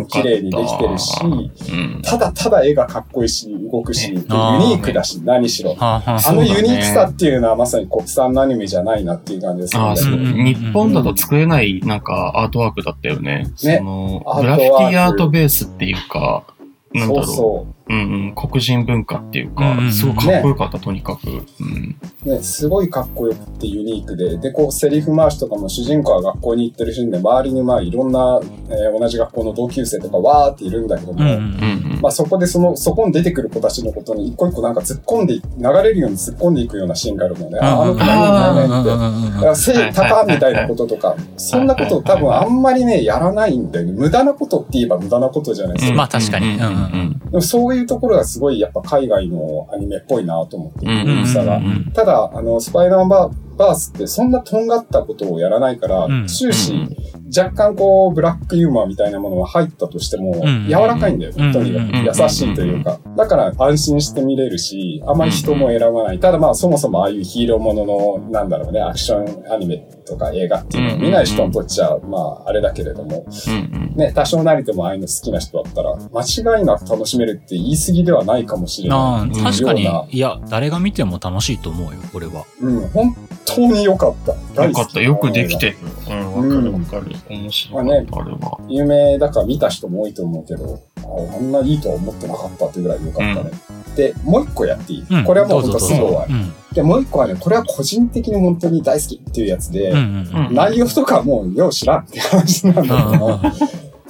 [0.09, 2.03] 綺麗にできてるし、うん。
[2.03, 5.75] ただただ絵がかっこいいし、動くし、でユニークだし、何しろ。
[5.75, 10.13] はあのユニークさっていうのはまさに国産のアニメじゃないなっていう感じですああ、そう。
[10.13, 13.45] うんうんうん日本だと作れない、なんか、アートワークだったよね。
[13.65, 16.45] ねそのグラフィティアートベースっていうか、
[16.93, 17.27] なんだろう。
[17.27, 18.35] そうそうんうん。
[18.35, 21.29] 黒人文化っていうかうんうんう、んすごくかっこよかった、とにかく。
[21.29, 21.97] うん。
[22.25, 22.29] う。
[22.31, 32.01] ね、すごいかっこよくてユニークで、で、こう、セリフ回しとかも主人公は学校に行ってるシーンで、周りにまあいろんな、えー同じ学校の同級生とかわーっているんだけども、うんうんうんうん。
[32.01, 43.93] まあそこでその、そこに出てくる子たちのことに一個一個なんか突っ込んでい、流れるように突っ込んでいくようなシーンがあるので、ああの子何々何々って、あ背高みたいなこととか、そんなこと多分あんまりね、やらないんだよね。
[43.93, 45.97] 無駄なことって言えば無駄なことじゃないですか。
[45.97, 51.61] まあ確かにうんうんうんでもそういうところがすごいやっぱ海外のアニメっぽいなと思って、うんユニークさが
[51.95, 56.75] ただ、あの、スパイダーバースってそんなとんがったことをやらないから、うん終始、
[57.37, 62.23] 若干こう、ブラックユーモアみたいなものが入ったとしても、ん柔らかいんだよね、うんとにかく。
[62.23, 62.99] 優しいというか。
[63.17, 66.21] だから安心して見れるし、あまり人も選ばない。
[66.21, 73.97] ただまあ、そもそもああいうヒーローものの、なんだろうね、アクションアニメとか映画っていうのを見ない人にとっちゃ、まあ、あれだけれども、うんうん。
[73.97, 79.37] ね、多少なりともああいうの好きな人だったら、間違いなく楽しめるって言い過ぎではないかもしれない。
[79.43, 82.45] 確かにような、いや、誰が見ても楽しいと思うよ、俺は。
[82.61, 84.35] うん、本当に良かった。
[84.55, 85.01] 大好きよかった。
[85.01, 85.77] よくできてる。
[86.09, 87.07] うん、わかうんるわかる。
[87.29, 88.59] 面白かまあねあれは。
[88.69, 93.51] 有名だから見た人も多いと思うけど、ああんないいとは思ってなかったっていうぐらい良かったね。
[93.97, 95.25] で、もう一個やっていい、うん。
[95.25, 96.35] これはもう本当すぐ終わる。
[96.35, 96.53] うん。
[96.75, 100.55] で、もう一個はね、これは個人的に本当に大好きっていうやつで、うんうんうん。
[100.55, 103.41] 内容とかはもうよう知らんって話なんだけども、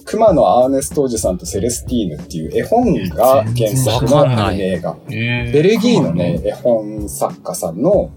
[0.04, 4.96] 熊野アーネストおじさんとセレスティーヌっていう絵本が原作のアニメ映画。
[5.10, 8.10] えベルギーのね、絵本作家さんの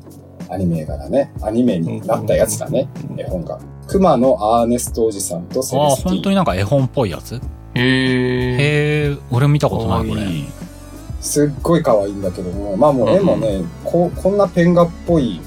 [0.49, 1.32] アニメ映画だね。
[1.41, 3.60] アニメになったやつだね、絵本が。
[3.88, 6.15] 熊野アーネストおじさんとセああ、レスティーヌ。
[6.15, 7.41] 本当になんか絵本っぽいやつ？
[7.79, 9.17] へえ。
[9.31, 10.21] 俺見たことない、これ。
[11.21, 15.41] すっごい可愛いんだけども、まあもう絵もね、こうこんなペン画っぽい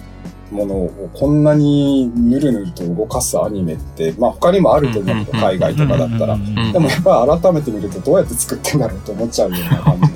[0.53, 6.38] ものをこんなにぬるぬると動かすアニメって、まあ他にもあると思うけど、うん海外とかだったら。
[6.73, 10.12] でもやっぱり改めて見るとどうやって作ってんだろうと思っちゃうような感じ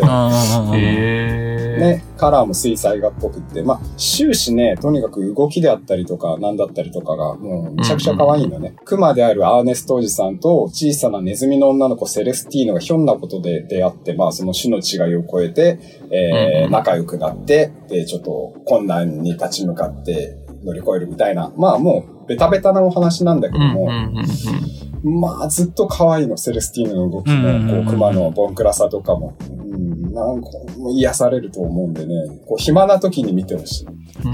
[0.76, 1.46] で。
[1.76, 8.74] ね、カラーも水彩画っぽくって、まあ、終始ね、とにかく動きであったりとか、なんだったりとかが、もう、めちゃくちゃ可愛いのね。
[8.84, 15.78] 熊であるアーネストおじさんと、小さなネズミの女の子セレスティーノがひょんなことで出会って、まあ、その種の違いを超えて、
[16.10, 17.72] えー仲良くなって、で、
[18.04, 25.20] ちょっと困難に立ち向かって乗り越えるみたいな、まあ、もう、ベタベタなお話なんだけども、うんうんうんうん。
[25.20, 32.14] まあ、ずっと可愛いの、セレスティーヌの動きも、うんうんうんこう、熊のボンクラさとかも、うん、なんか、もう癒されると思うんでね、
[32.46, 33.86] こう、暇な時に見てほしい。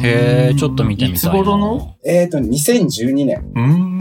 [0.02, 1.38] へえ、ちょっと見てみたいな。
[1.38, 1.96] いつ頃の？
[2.04, 3.44] えーと、2012年。
[3.54, 3.91] うーん、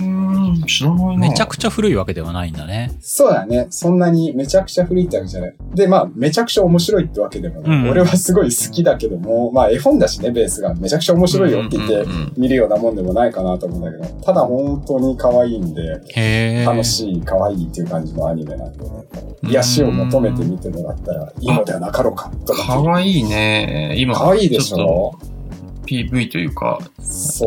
[0.72, 1.30] 知らないな。
[1.30, 2.92] めちゃくちゃ古いわけではないんだね。
[3.02, 3.68] そうだね。
[3.70, 5.56] そんなにめちゃくちゃ古いってわけじゃない。
[5.74, 7.78] で、まあ、めちゃくちゃ面白いってわけでもない。
[7.84, 10.74] うん俺はすごい好きだけども、まあ、絵本だしね、ベースが。
[10.76, 12.06] めちゃくちゃ面白いよって言って
[12.38, 15.82] 見るようなもんでもないかなと思うんだけど、ただ本当に可愛いんで、
[16.16, 16.66] へえ。
[16.66, 18.90] 楽しい、可愛いっていう感じのアニメなんでね。
[19.44, 22.82] 癒しを求めて見てもらったらいいのではなかろうか、とかか。
[22.82, 23.96] わいいね。
[23.98, 25.14] 今、可愛いでしちょ
[25.92, 26.80] PV というか。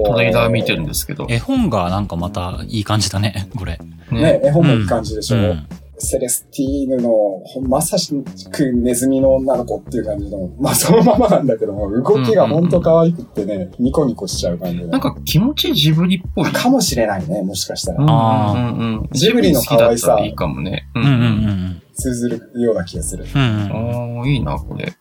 [0.05, 1.27] トレーラー見てるんですけど。
[1.31, 3.79] 絵本がなんかまたいい感じだね、 これ。
[4.11, 5.39] ね、絵本もいい感じでしょ。
[5.39, 8.13] うんセレスティーヌの、まさし
[8.51, 14.87] くネズミの女の子っていう感じの、まあそのままなんだけども、動きがほんと可愛くってね、ニコニコしちゃう感じで。
[14.87, 16.51] なんか気持ちジブリっぽい。
[16.51, 18.05] かもしれないね、もしかしたら。
[18.05, 20.89] うんうんうんジブリの可愛さいいかもね。
[20.97, 23.25] ううんうんうん通ずるような気がする。
[23.25, 23.41] うん。
[23.41, 24.93] うんああ、いいな、これ。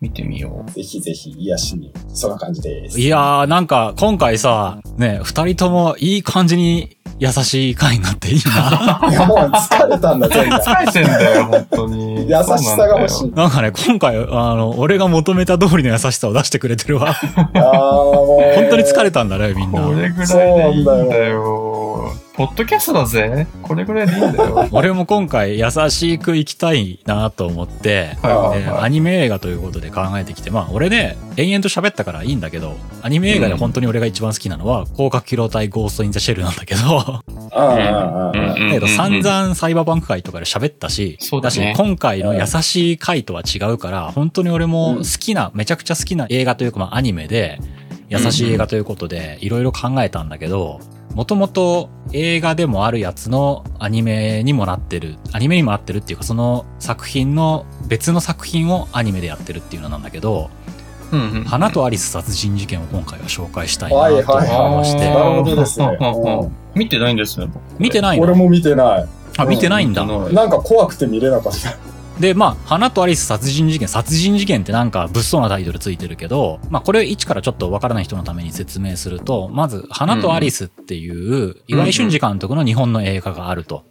[0.00, 1.92] 見てみよぜひぜひ癒しに。
[2.14, 3.00] そんな感じです。
[3.00, 9.00] いやー、なんか今回さ、ね、二人ともいい感じに優しい回になっていいな。
[9.10, 10.50] いや、もう疲れたんだ、前う。
[10.50, 10.60] 回。
[10.60, 12.14] 疲れてんだよ、本当に。
[12.30, 13.32] 優しさが欲しい。
[13.34, 14.20] なんかね、今回、あ
[14.54, 17.08] の、俺が求めた通りの優しさを出してくれてるわ。
[17.08, 18.54] あーもう。
[18.54, 19.80] 本当に疲れたんだね、みんな。
[19.82, 22.12] これぐらいでいいんだよ。
[22.38, 23.48] ポッドキャストだぜ。
[23.62, 24.68] これぐらいでいいんだよ。
[24.70, 28.84] 俺も今回優しく行きたいなと思って、はいはいではい。
[28.84, 38.32] アニメ映画ということで考えてきて、まあ俺ね、延々と喋ったからいいんだけど、アニメ映画で本当に俺が一番好きなのは、広角機動隊ゴースト・イン・ザ・シェルなんだけど、ああ、ああ、ああ。
[38.32, 38.40] うん。
[38.40, 38.68] うん。
[38.68, 41.74] だけど散々サイバーバンク会とかで喋ったし、そうだね。
[41.74, 47.58] し今回の優しい回とは違うから、本当に俺も好きな、めちゃくちゃ好きな映画というか、まあアニメで、
[48.08, 50.78] 優しい映画ということで、いろいろ考えたんだけど、
[51.18, 60.48] もともと映画でもあるやつのアニメにもなってる、アニメにもなってるっていうか、その作品の別の作品をアニメでやってるっていうのなんだけど、
[61.10, 61.42] うんうん。
[61.42, 65.98] 花とアリス殺人事件を今回は紹介したいはいなと思いましはいて、なるほどですね
[66.76, 68.22] 見てないんですね、僕見てないの？
[68.22, 69.08] 俺も見てない。
[69.38, 70.02] あ、見てないんだ。
[70.02, 71.76] うんなんか怖くて見れなかった。
[72.20, 83.84] で、まあ、花とアリス殺人事件、殺人事件ってなんか物騒なタイトルついてるけど、まあ、これ一からちょっとわからない人のために説明すると、まず、花とアリスっていう、岩井俊二監督の日本の映画があると。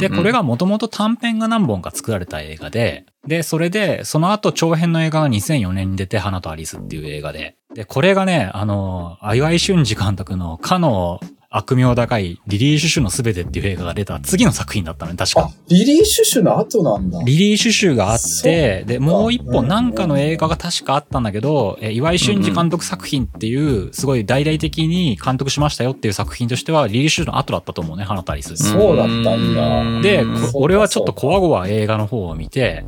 [0.00, 7.56] で、これがもともと短編が何本か作られた映画で、で、それで、その後長編の映画が2004年に出て、花とアリスっていう映画で。
[7.74, 11.20] で、これがね、あの、岩井俊二監督のかの
[11.56, 17.22] 悪名高いリリー・シュシュのすべてっていう映画が出た次の作品だったのね、確かあ。、リリー・シュシュの後なんだ。
[17.24, 28.56] リリー・シュシュがあって、で、もう一うん本なんかの映画が確かあったんだけど、え岩井俊二監督作品っていう、すごい大々的に監督しましたよっていう作品としては、リリー・シュシュの後だったと思うね、花とアリス。
[28.56, 32.84] そうだったんだで、俺はちょっとこわごわ映画の方を見て、で、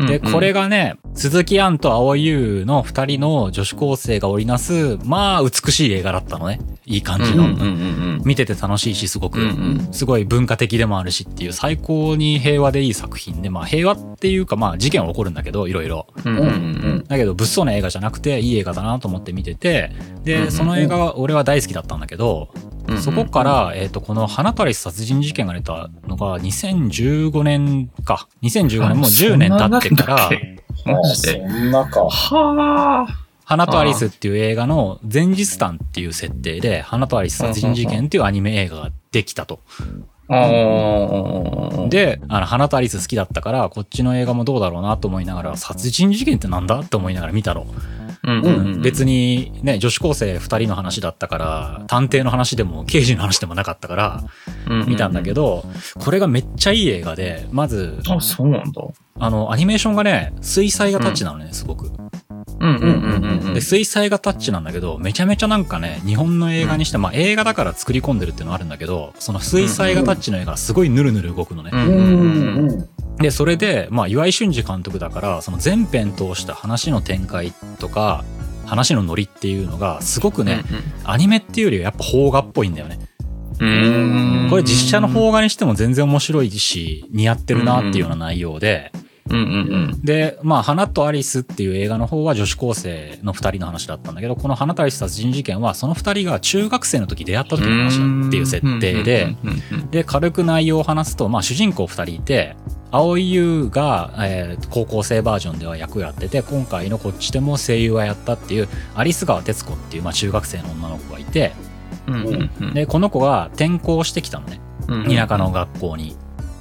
[0.00, 6.60] うんうんこれがね、鈴木杏と蒼井優の二人の女子高生が織りなす、まあ、美しい映画だったのね。
[6.86, 7.44] いい感じの。
[7.44, 16.06] うんうんうん見てて楽しいし、すごく、うんうんすごい文化的でもあるしっていう最高に平和でいい作品で、まあ平和っていうかまあ事件は起こるんだけど、いろいろ。
[16.24, 19.90] うんうんうんだけど物騒な映画じゃなくていい映画だなと思って見てて、
[20.22, 22.50] で、その映画は俺は大好きだったんだけど、
[22.86, 28.28] うんうんそこから、えっ、と、この花たり殺人事件が出たのが2015年か。
[28.42, 30.30] 2015年もう10年経ってから、
[30.84, 31.48] マあジで。
[31.48, 32.04] そんなか。
[32.04, 33.30] はあ。
[33.44, 39.58] 花とアリスっていう映画の前日談っていう設定で、花とアリス殺人事件っていうアニメ映画ができたと。
[41.88, 47.66] で、あの、花とアリス好きだったから、こっちの映画もどうだろうなと思いながら、殺人事件ってなんだって思いながら見たの。
[48.82, 54.24] 別にね、女子高生二人の話だったから、探偵の話でも刑事の話でもなかったから、
[54.86, 55.40] 見たんだけど。
[55.40, 55.64] ど、
[55.98, 58.82] これがめっちゃいい映画で、まず、あ、そうなんだ。
[59.18, 61.90] あの、アニメーションがね、水彩画タッチなのね、すごく。
[62.58, 63.54] うんうんうんうん。
[63.54, 71.70] で、水彩画タッチなんだけど、めちゃめちゃなんかね、日本の映画にして、まあ映画だから作り込んでるっていうのはあるんだけど、その水彩画タッチの映画がすごいヌルヌル動くのね。
[71.72, 72.88] うんうんうんうん。
[73.18, 78.24] で、それで、まあ、岩井俊二監督だから、その全編通した話の展開とか、
[78.64, 80.64] 話のノリっていうのが、すごくね、
[81.04, 82.98] アニメっていうよりはやっぱ邦画っぽいんだよね。
[83.58, 84.50] うんうん。
[84.50, 88.90] これ実写の邦画にしても全然面白いし、似合ってるなっていうような内容で、
[89.30, 89.42] うんう
[89.96, 99.36] んで、まあ、花とアリスっていう映画の方は女子高生の二人の話だったんだけど、この花とアリス殺人事件は、その二人が中学生の時出会った時の話だっていう設定で、
[99.90, 102.56] で、軽く内容を話すと、まあ、主人公二人いて、
[102.92, 111.52] 青井優が、えー高校生バージョンでは役をやってて、今回のこっちでも声優はやったっていう、アリス川哲子っていう、まあ、中学生の女の子がいて、
[112.06, 112.74] うんうんうん。
[112.74, 114.60] で、この子が転校してきたのね。
[114.88, 116.16] うん田舎の学校に。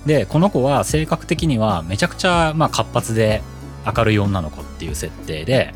[0.10, 3.44] で、この子は性格的にはめちゃくちゃ、まあ、活発で
[3.86, 5.72] 明るい女の子っていう設定で、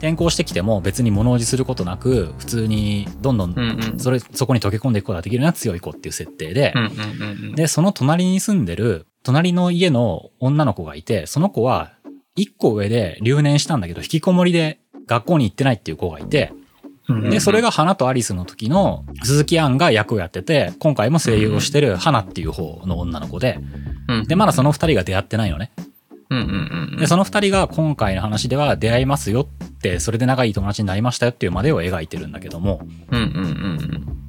[0.00, 3.98] 転校してきても別に物おじすることなく、普通にどんどんうんうん。
[3.98, 7.54] それ、そこに溶け込んでいくことができるような強い子っていう設定でう、んうんうんうん。
[7.54, 11.92] で、その隣に住んでる、隣の家の女の子がいて、その子は、
[12.36, 16.52] 一個上で留年したんだけど、引きこもりで学校に行ってないっていう子がいて、
[17.30, 23.58] で、それが、が花とアリスの時の鈴木杏が役をやってて、今回も声優をしてる花っていう方の女の子で、
[24.26, 25.70] で、まだその二人が出会ってないのね。
[26.98, 32.82] で、その二人が今回の話では出会いますよって、それで仲いい友達になりましたよっていうまでを描いてるんだけども、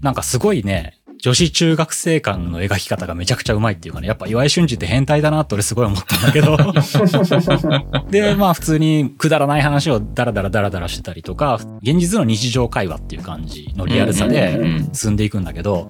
[0.01, 6.57] なんかすごいね、女子中学生感の描き方がめちゃくちゃうまいっていうかね、やっぱ岩井俊二って変態だなって俺すごい思ったんだけど。
[8.09, 15.89] で、まあ普通にくだらない話をダラダラダラダラしてたりとか、現実の日常会話っていう感じのリアルさでうん進んでいくんだけど、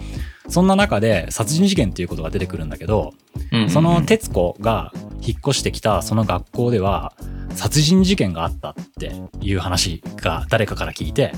[0.50, 3.14] そんな中で殺人事件っていうことが出てくるんだけど、
[3.54, 3.70] うん。
[3.70, 4.92] その徹子が
[5.22, 7.14] 引っ越してきたその学校では
[7.56, 11.32] 殺人事件があったっていう話が誰かから聞いて。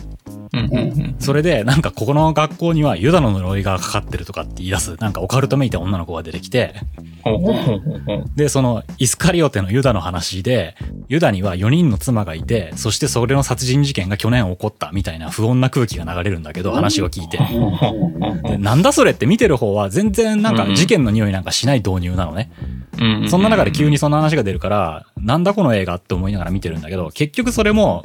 [1.19, 6.75] それでなんかここの学校にはユダの呪いがかかってるとかって言い出す、なんかオカルトめいた女の子が出てきて。
[8.35, 10.75] で、そのイスカリオテのユダの話で、
[11.07, 17.39] ユダには4人の妻がいて、そしてそれの殺人事件が去年起こったみたいな不穏な空気が流れるんだけど、話を聞いて。
[18.47, 22.51] でなんだそれって見てる方は全然なんか事件の匂いなんかしない導入なのね。
[22.57, 28.03] うんそんな中で急にそんな話が出るから、なんだこの映画って思いながら見てるんだけど、結局それも、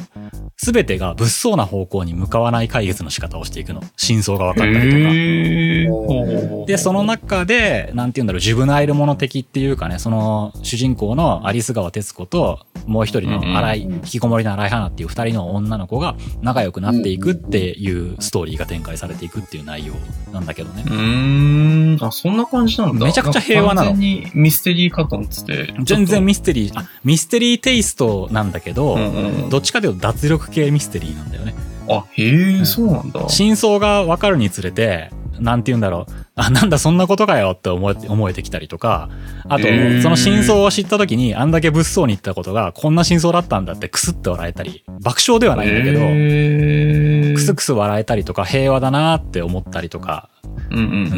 [0.61, 3.83] すべてが物騒な方向に向かわない解決の仕方をしていくの。
[3.97, 6.67] 真相が分かったりとか。
[6.67, 19.95] で、その中で、なんて言うんだろう、ジュブナイルもの的っていうかね、その、主人公のアリス川徹子と、もう一人の荒い、うんうん引きこもりの荒井花っていう二人の女の子が仲良くなっていくっていうストーリーが展開されていくっていう内容
[20.33, 20.85] なんだけどね。
[20.87, 22.05] うーん。
[22.05, 23.05] あ、そんな感じなんだ。
[23.05, 25.75] めちゃくちゃ平和なの完全にミステリーかと思ってて。
[25.85, 31.55] 全然ミミステリー、あ、ミステリーテイストなんだけど、うんうんどっちかというと脱力系ミステリーなんだよね。
[31.89, 33.29] あ、へえ、そうなんだ。
[33.29, 36.13] 真相が分かるにつれて、なんて言うんだろう。
[36.35, 39.09] あ、なんだそんなことかよって思え思えてきたりとか、
[39.49, 39.67] あと
[40.03, 50.29] その真相を知った時に、あんだけ物騒に言ったことが、こんな真相だったんだってクスって笑えたり、爆笑ではないんだけど、クスクス笑えたりとか、平和だなって思ったりとか、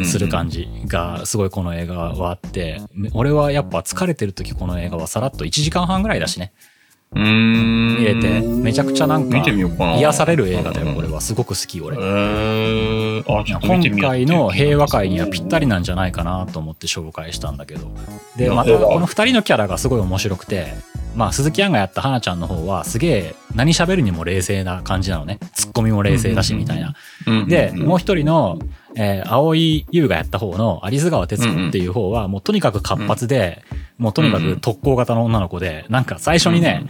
[0.05, 2.81] する感じが、すごいこの映画はあって、
[3.13, 6.53] 俺はやっぱ疲れてる時この映画はさらっと1時間半ぐらいだしね。
[7.13, 9.37] 見れて、めちゃくちゃなんか。
[9.39, 11.19] 癒される映画だよ、うんこれは。
[11.19, 13.23] すごく好き、俺今
[13.99, 17.91] 回の平和会にはぴったりなんじゃないかなと思って紹介したんだけど。
[18.37, 20.67] で、またこの二人のキャラがすごい面白くて、
[21.15, 25.39] まあ鈴木杏がやった花ちゃんの方はすげえ何喋るにも冷静な感じなのね。
[25.53, 26.93] ツッコミも冷静だしみたいな。
[27.27, 28.59] うんで、もう一一人の、
[28.95, 33.63] えー、青井優がやった方の有栖川哲子っていう方はもうとにかく活発で、
[33.97, 36.85] もうとにかく特攻型の女の子で、なんか最初にね、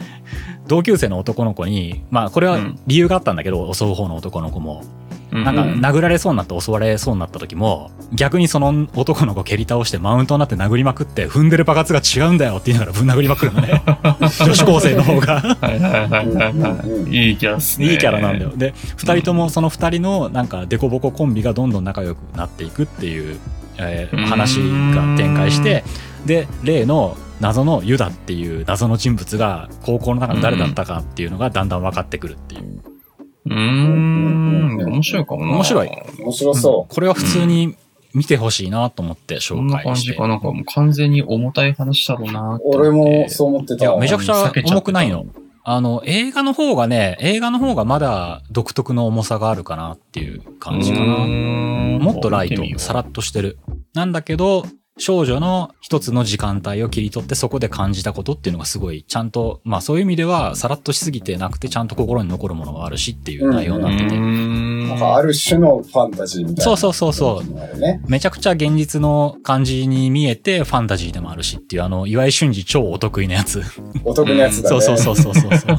[0.67, 4.83] 同級生の男の子に、まあこれは理由があったんだけど、襲う方の男の子も。
[5.31, 13.81] なんか殴られそうになって襲われそうになった時も、逆にその男の子蹴り倒してマウントになって殴りまくって、踏んでる爆発が違うんだよって言いながらぶん殴りまくるのね。
[14.45, 15.35] 女子高生の方が。
[15.61, 16.05] はいは
[17.35, 17.91] いキャラっすね。
[17.91, 18.51] いいキャラなんだよ。
[18.55, 23.39] で、二人ともその二人のなんかデコボココンビがどんどん仲良くなっていくっていう、
[23.77, 25.83] えーうん話が展開して、
[26.25, 32.81] で、例の謎のユダっていう謎の人物が高校の中の誰だったかっていうのがだんだん分かってくるっていう。
[33.45, 34.40] うーん。
[34.91, 35.53] 面白いかもな。
[35.53, 35.89] 面白い
[36.19, 37.75] 面白そこれは普通に
[38.13, 40.11] 見てほしいなと思って紹そんな感介して。
[40.13, 40.27] じか。
[40.27, 42.61] なんかもう完全に重たい話だろうなう。
[42.63, 43.85] 俺もそう思ってた。
[43.85, 45.25] いや、めちゃくちゃ重くないの。
[45.63, 51.05] あの、映画の方がね、映画の方がまだ独特の重さがあるかなっていう感じかな。
[51.05, 53.59] ももっとライト、さらっとしてる。
[53.93, 54.65] なんだけど、
[54.97, 64.15] 少女の一つの時間帯を切り取ってそこで感じたことっていうのがすごい、ちゃんと、まあそういう意味ではさらっとしすぎてなくてちゃんと心に残るものがあるしっていう内容になってて。
[64.91, 66.63] なんかある種のファンタジーみたいな。
[66.63, 68.09] そうそうそうそう。
[68.09, 73.61] めちゃくちゃ現実の感じに見えてファンタジーでもあるしっていうあの、岩井俊二超お得意なやつ。
[74.03, 74.81] お得なやつだね。
[74.81, 75.77] そうそうそうそうそうそう。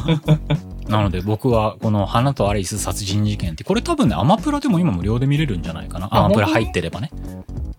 [0.88, 6.08] なので僕はこの花とアリス殺人事件って、これ多分ね、アマプラでも今無料で見れるんじゃないかな。
[6.10, 7.10] あアマプラ入ってればね。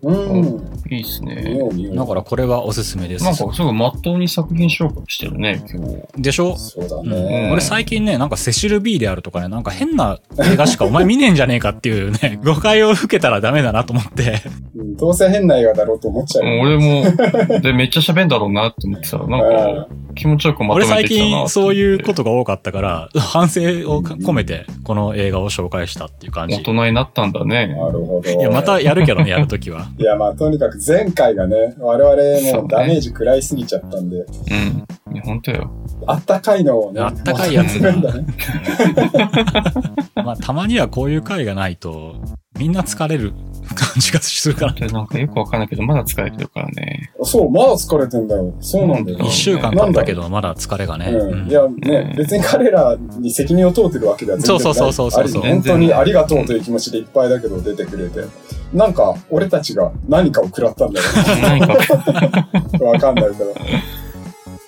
[0.04, 0.12] う。
[0.12, 0.44] うん。
[0.90, 1.96] いいっす見ね。
[1.96, 3.24] だからこれはおすすめです。
[3.24, 6.22] なんかすごいまっとうに作品紹介してるね、今日。
[6.22, 6.56] でしょ？
[6.56, 7.50] そうだうんね。
[7.52, 14.42] 俺最近ね、なんかセシル B であるとかね、なんか変な映画しかお前見ねえんじゃねえかっていうね、誤解を受けたらダメだなと思って。
[14.76, 16.60] うんどうせ変な映画だろうと思っちゃうよ。
[16.60, 22.04] 俺も、で、めっちゃ喋んだろうなって思ってたら、なんか、気持ちよくまと俺最めてきたな近そういうと。
[22.06, 26.54] ことが多かったから、反省を込めてこの映画を紹介したっていう感じ。
[26.54, 27.66] 大人になったんだね。
[27.66, 28.30] なるほど。
[28.30, 29.88] いや、またやるけどね、やるときは。
[29.96, 34.22] いや、まあ、とにかく前回がね、我々もうダメージ食らいすぎちゃったんで、う
[35.10, 35.14] ん。
[35.14, 35.70] いや、本当よ。
[36.06, 38.26] あったかいのをね、あったかいやつが求めるんだね。
[40.24, 42.16] まあ、たまにはこういう回がないと、
[42.58, 43.32] みんな疲れる
[43.74, 44.72] 感じがするから。
[44.72, 47.10] で なんかよくわかんないけど、まだ疲れてるからね。
[47.22, 48.52] そう、まだ疲れてんだよ。
[48.60, 49.18] そうなんだよ。
[49.20, 51.06] うん一週間経ったけど、まだ疲れがね。
[51.10, 54.62] うん、うんいやね、別に彼らに責任を問うてるわけでは全然ない。
[54.62, 58.24] そうそうそうそうそう本当にありがとうという気持ちでいっぱいだけど出てくれて。
[58.72, 61.06] なんか、俺たちが何かを食らったんだよ
[61.42, 62.82] 何か、ね。
[62.84, 63.54] わかんないけど。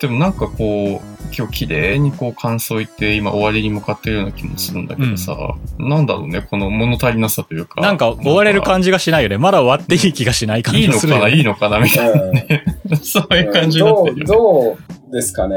[0.01, 5.37] でもなんかこう、今日綺麗にこう感想言って今終わりに向かってるような気もするんだけどさ、
[5.79, 7.81] なんだろうね、この物足りなさというか。
[7.81, 9.39] なんか終われる感じがしないよね。
[9.39, 11.37] まだ終わっていい気がしない感いいのかな、じがするよね。
[11.37, 12.33] いいのかな、みたいうん
[12.91, 12.97] な。
[13.03, 14.25] そういう感じになってるよね。
[14.27, 14.77] どう、ど
[15.11, 15.57] うですかね。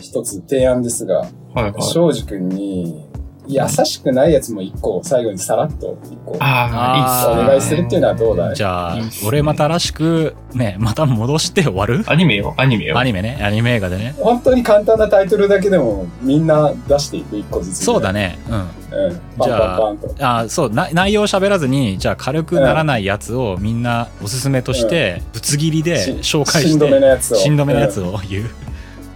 [0.00, 1.82] 一つ提案ですが、はいはい。
[1.82, 3.03] 庄司君に、
[3.46, 7.44] 優しくないやつも一個、最後にさらっと一個、ああ、いいっすね。
[7.44, 8.56] お願いするっていうのはどうだい？
[8.56, 12.04] じゃあいいっす、ね俺またらしく、ね、また戻して終わる？
[12.06, 12.98] アニメよ、アニメよ。
[12.98, 14.14] アニメね、アニメ映画でね。
[14.18, 17.84] 本当に簡単なタイトルだけでもみんな出していく一個ずつ。
[17.84, 18.12] そうだ。
[18.12, 18.38] ね。
[18.48, 18.54] うん。
[18.56, 19.20] うん。
[19.38, 20.14] パンパンパンと。
[20.20, 27.36] あそうな内容喋らずにじゃあ軽くならないやつをみんなおすすめとしてぶつ切りで紹介しんどめしてのやつを。
[27.36, 28.50] しんどめのやつうんを言う、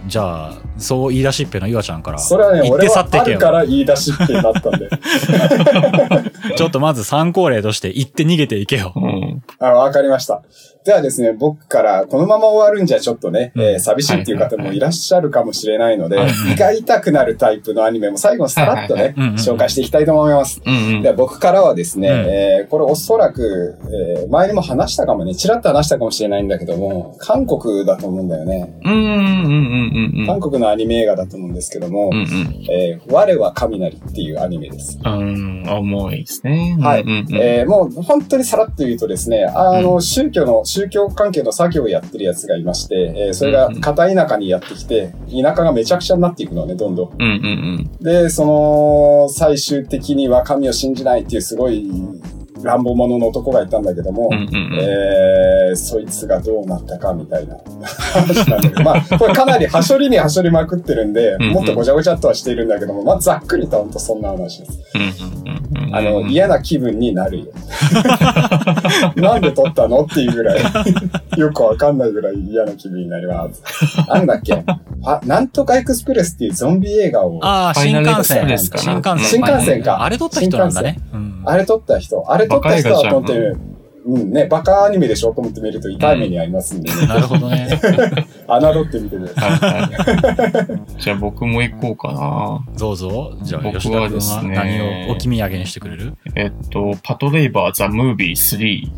[0.07, 4.89] じゃあそう言い出しっぺのゆあちゃんからそれはね、言って俺はあ去ってけよるから言い出しってなったんで。
[6.55, 9.08] ちょっとまず参考例として言って逃げていけようん。
[9.59, 10.41] あ、わかりました。
[10.85, 16.17] ではですね、僕からこのまま終わるんじゃちょっとね、うんえー寂しいっていう方もいらっしゃるかもしれないので、
[16.51, 20.61] 胃が痛くなるタイプのアニメも最後にさらっとね、紹介していきたいと思います。
[20.65, 21.01] うんうん。
[21.01, 23.77] では僕からはですね、うんえーこれおそらく、
[24.17, 28.79] えー前にも話したかもね、ちらっと話したかもしれないんだけども、韓国だと思うんだよね。
[28.83, 30.27] うんうんうんうんうん。
[30.27, 32.25] 韓国のアニメ映画だと思うんですけども、うんうん。
[32.71, 34.97] えー我は雷っていうアニメです。
[35.03, 36.77] うん、重いですね。
[36.79, 47.09] はいえーもう本当にさらっと言うとですね、あの、宗教の、宗教関係の作業をやってるやつがいまして、えーそれが片田舎にやってきて、田舎がめちゃくちゃになっていくのね、どんどん。
[47.17, 48.03] うんうん。
[48.03, 51.89] で、その、最終的には神を信じないっていうすごい
[52.63, 54.39] 乱暴者の男がいたんだけども、うん。
[54.39, 54.79] うんうんうん。
[54.81, 57.57] えー、そいつがどうなったかみたいな
[58.13, 64.79] 話なんだけど、まあ、これかなりはしょりにはしょりまくってるんで、うんうんもっとごちゃごちゃっとはしているんだけども、まあ、ざっくりとほんとそんな話です。
[64.95, 65.95] うんうんうんうん。
[65.95, 67.45] あの、嫌な気分になるよ。
[69.15, 70.59] なんで撮ったのっていうぐらい、
[71.37, 73.61] よくわかんないぐらい嫌な気分になります。
[74.07, 74.63] なんだっけ？
[75.05, 78.43] あ、なんとかエクスプレスっていうゾンビ映画を、ああ新幹線。
[78.43, 79.43] プレスかな新幹線。
[79.43, 80.99] 新幹線かあれ撮った人なんだね。
[81.13, 81.29] うん
[81.59, 83.57] れ撮った人、あれ撮った人はバカ映画じゃん撮ってる。
[84.05, 87.67] うんね、バカアニメでしょと思って見ると痛い目に遭いますんで、ねなるほどね。
[88.47, 89.51] 侮ってみてください。
[89.51, 91.01] はいはい。
[91.01, 92.65] じゃあ僕も行こうかな。
[92.79, 93.37] どうぞ。
[93.43, 96.13] じゃあ、僕は吉田君はですね何をお気味上げにしてくれる？
[96.35, 98.89] えっと、パトレイバーザ・ムービー3。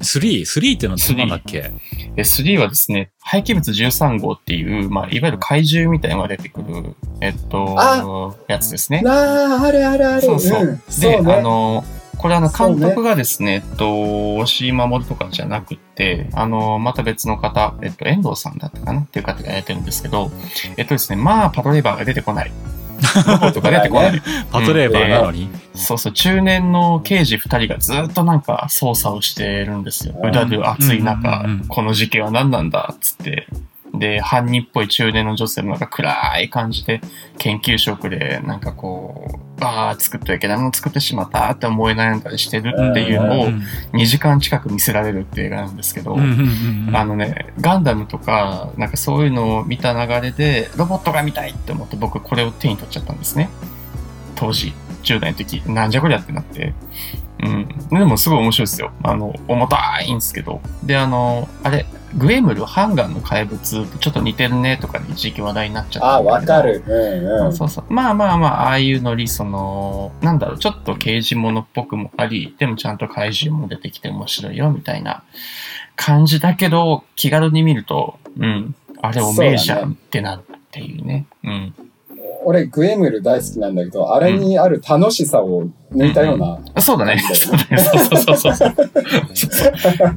[0.00, 1.70] ?3?3 3ってのはどんなんだっけ？
[2.16, 9.00] え3はですね、廃棄物13号っていう、まあ、いわゆる怪獣みたいなのが出てくる、えっと、やつですね。
[9.00, 10.22] なあ、あるあるある。
[10.22, 10.64] そうそう。
[10.64, 11.34] んで、そうね。
[11.34, 11.84] あの、
[12.22, 19.00] これあの、監督がですね、えっと、押井守とかじゃなくって、あの、また別の方、えっと、遠藤さんだったかな？
[19.00, 20.30] っていう方がやってるんですけど、
[20.76, 22.52] えっとですね、まあ、パトレーバーが出てこない。
[23.26, 24.22] ロボットが出てこない。
[24.52, 25.48] パトレーバーなのに。
[25.74, 30.14] そうそう、中年の刑事二人がずっとなんか捜査をしてるんですよ。
[30.16, 32.90] うんうだる暑い中、うんうんうんこの事件は何なんだ？
[32.94, 33.48] っつって。
[33.94, 37.00] で、犯人っぽい中年の女性もなんか暗い感じで、
[37.38, 43.62] 研究職でなんかこう、ああ、作ってはいけないもの作ってしまったって思い悩んだりしてるっていうのをうん
[43.92, 53.50] 2時間近く見せられるっていう映画なんですけど、あのね、ガンダムとか、なんかそういうのを見た流れで、ロボットが見たいって思って僕これを手に取っちゃったんですね。
[54.34, 54.72] 当時、
[55.02, 56.74] 10代の時、なんじゃこりゃってなって。
[57.42, 57.68] うん。
[57.90, 58.92] でもすごい面白いですよ。
[59.02, 60.60] あの、重たいんですけど。
[60.82, 61.86] で、あの、あれ、
[62.16, 66.22] グエムル、ハンガンの怪物ってちょっと似てるねとかで一時期話題になっちゃったあ。
[66.22, 66.82] わかる。
[66.86, 67.52] うんうん。
[67.54, 67.84] そうそう。
[67.88, 75.24] まあまあまあ、ああいうノリ、その、なんだろう、ちょっと刑事物っぽくもあり、でもちゃんと怪獣も出てきて面白いよ、みたいな
[75.96, 81.26] 感じだけど、気軽に見ると、うん、あれおめえじゃんってなるっていうね。
[81.44, 81.74] うん。
[82.44, 86.58] 俺、グエムル大好きなんだけど、あれにある楽しさを抜いたような。
[86.80, 87.18] そうだね。
[87.34, 87.78] そうだね。
[87.78, 88.76] そうそうそうそう。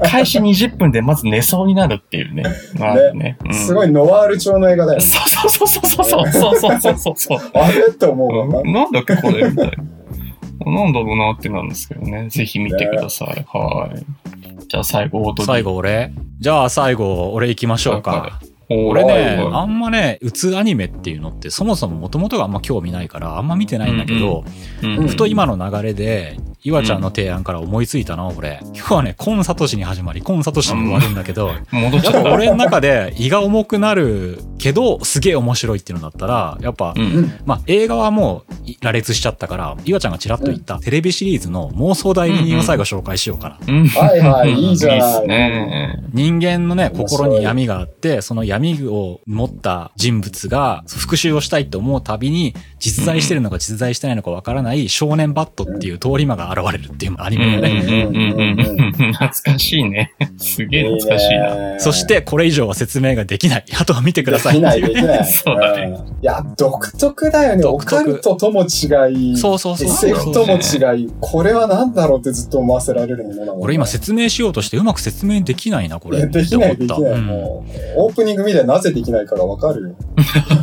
[0.04, 2.44] 開始20分でまず寝そうになるっていうね。
[2.78, 3.38] まあね。
[3.46, 5.06] うんすごいノワール調の映画だよね。
[5.06, 7.40] そうそうそうそうそうそうそうそうそうそう。
[7.54, 7.88] あれ？
[7.88, 8.64] って思うわ。
[8.64, 9.50] なんだっけこれ？
[9.50, 9.72] みたい
[10.66, 10.72] な。
[10.72, 12.30] なんだろうなってなんですけどね。
[12.30, 13.46] ぜひ見てください。
[13.52, 14.06] はい。
[14.68, 16.12] じゃあ最後、最後俺？
[16.40, 18.40] じゃあ最後俺行きましょうか。
[18.70, 24.44] 俺俺ね、はいあんまね、うつアニメっていうのってそもそも元々があんま興味ないからあんま見てないんだけど、
[24.82, 28.60] うんふと今の流れで、岩ちゃんの提案から思いついたな、俺。
[28.74, 32.34] 今日はね、コンサトシに始まり、コンサトシに終わるんだけど、戻っちゃった。
[32.34, 37.32] 俺の中で胃が重くなるけど、すげえ面白いっていうのだったら、やっぱ、うん。
[37.46, 43.60] まあ映画はもう羅列しちゃったから、岩ちゃんがちらっと言ったテレビシリーズの妄想代理人を最後紹介しようかな。
[43.68, 43.88] うん。
[43.88, 45.28] はいはい、いいじゃいいっすない。
[45.28, 46.04] ね。
[46.14, 52.56] 人間のね、心に闇があって、その闇闇を持った人物が復讐をしたいと思うたびに、
[52.86, 58.06] 実在してるのか実在してないのかわからない少年バットっていう通り魔が現れるっていうアニメだね。
[58.08, 59.14] うんうんうん。
[59.14, 60.14] 懐かしいね。
[60.38, 61.56] すげえ懐かしいな。
[61.56, 63.66] ねそして、これ以上は説明ができない。
[63.80, 64.82] あとは見てくださいできない。
[64.82, 65.26] できない。
[65.26, 67.64] そうだねんいや、独特だよね。
[67.66, 73.54] オ独特カルトとも違い、そうそうそう SF とも違い、これは何だろうってずっと思わせられるものなの。
[73.56, 76.28] これ今説明しようとしてうまく説明できないな、これ。
[76.28, 77.12] できない、できない。
[77.14, 77.66] うんも
[77.98, 79.96] う、オープニング見てなぜできないかがわかるよ。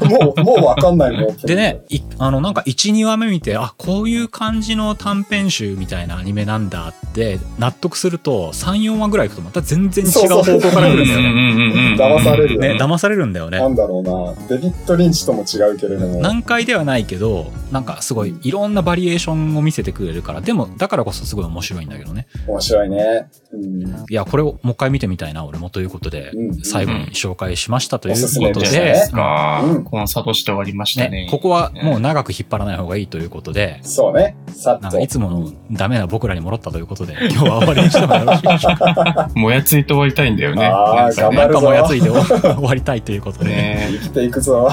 [0.09, 1.37] もう、もうわかんないもん。
[1.37, 11.97] でね、いあの、なんか1、2話目見て、あ、こういう感じの短編集みたいなアニメなんだって納得すると、3、4話ぐらい行くとまた全然違う方向から来るんだよね。
[11.99, 13.59] 騙されるよね、騙されるんだよね。
[13.59, 14.49] なんだろうな。
[14.49, 16.21] デビッド・リンチとも違うけれども。
[16.21, 22.27] 難解ではないけど、なんかすごいいろんなバリエーションを見せてくれるから、でもだからこそすごい面白いんだけどね。
[22.47, 23.29] 面白いね。
[23.53, 23.83] うん。
[24.09, 31.29] いや、これをもう一回見てみたいな、俺もということで、うん最後に紹介しましたということでめですね、かうんこのサトシで終わりましたねね、。
[31.31, 34.37] ここはもう長く引っ張らない方がいいということで、そうね。
[34.49, 34.83] さっと。
[34.83, 39.31] なんかいつものダメな僕らに戻ったということで、今日は終わりにしてもよろしいでしょうか。
[39.35, 40.67] もやついて終わりたいんだよね。
[40.67, 43.51] あーなんかね頑張るぞかもやついて終わりたいということで。
[43.51, 44.71] ね生きていくぞ。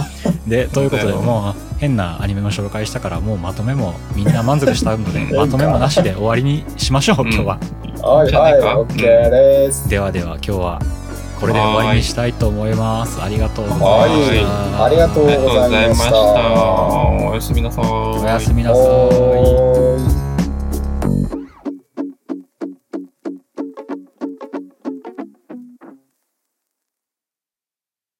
[0.48, 7.60] で、ということで、もう変なアニメも紹介したから、もうまとめもみんな満足したので、かまとめもなしで終わりにしましょう、うん今日は。
[8.02, 8.80] はいはい、じゃあねか？
[8.80, 9.88] オッケーです。
[9.90, 10.82] ではでは、今日は
[11.40, 13.22] これで終わりにしたいと思います。
[13.22, 14.84] ありがとうございまはいした。
[14.86, 16.16] ありがとうありがとうございました。
[16.16, 17.86] おおやすみなさい。
[17.86, 18.82] おやすみなさ
[20.16, 20.19] い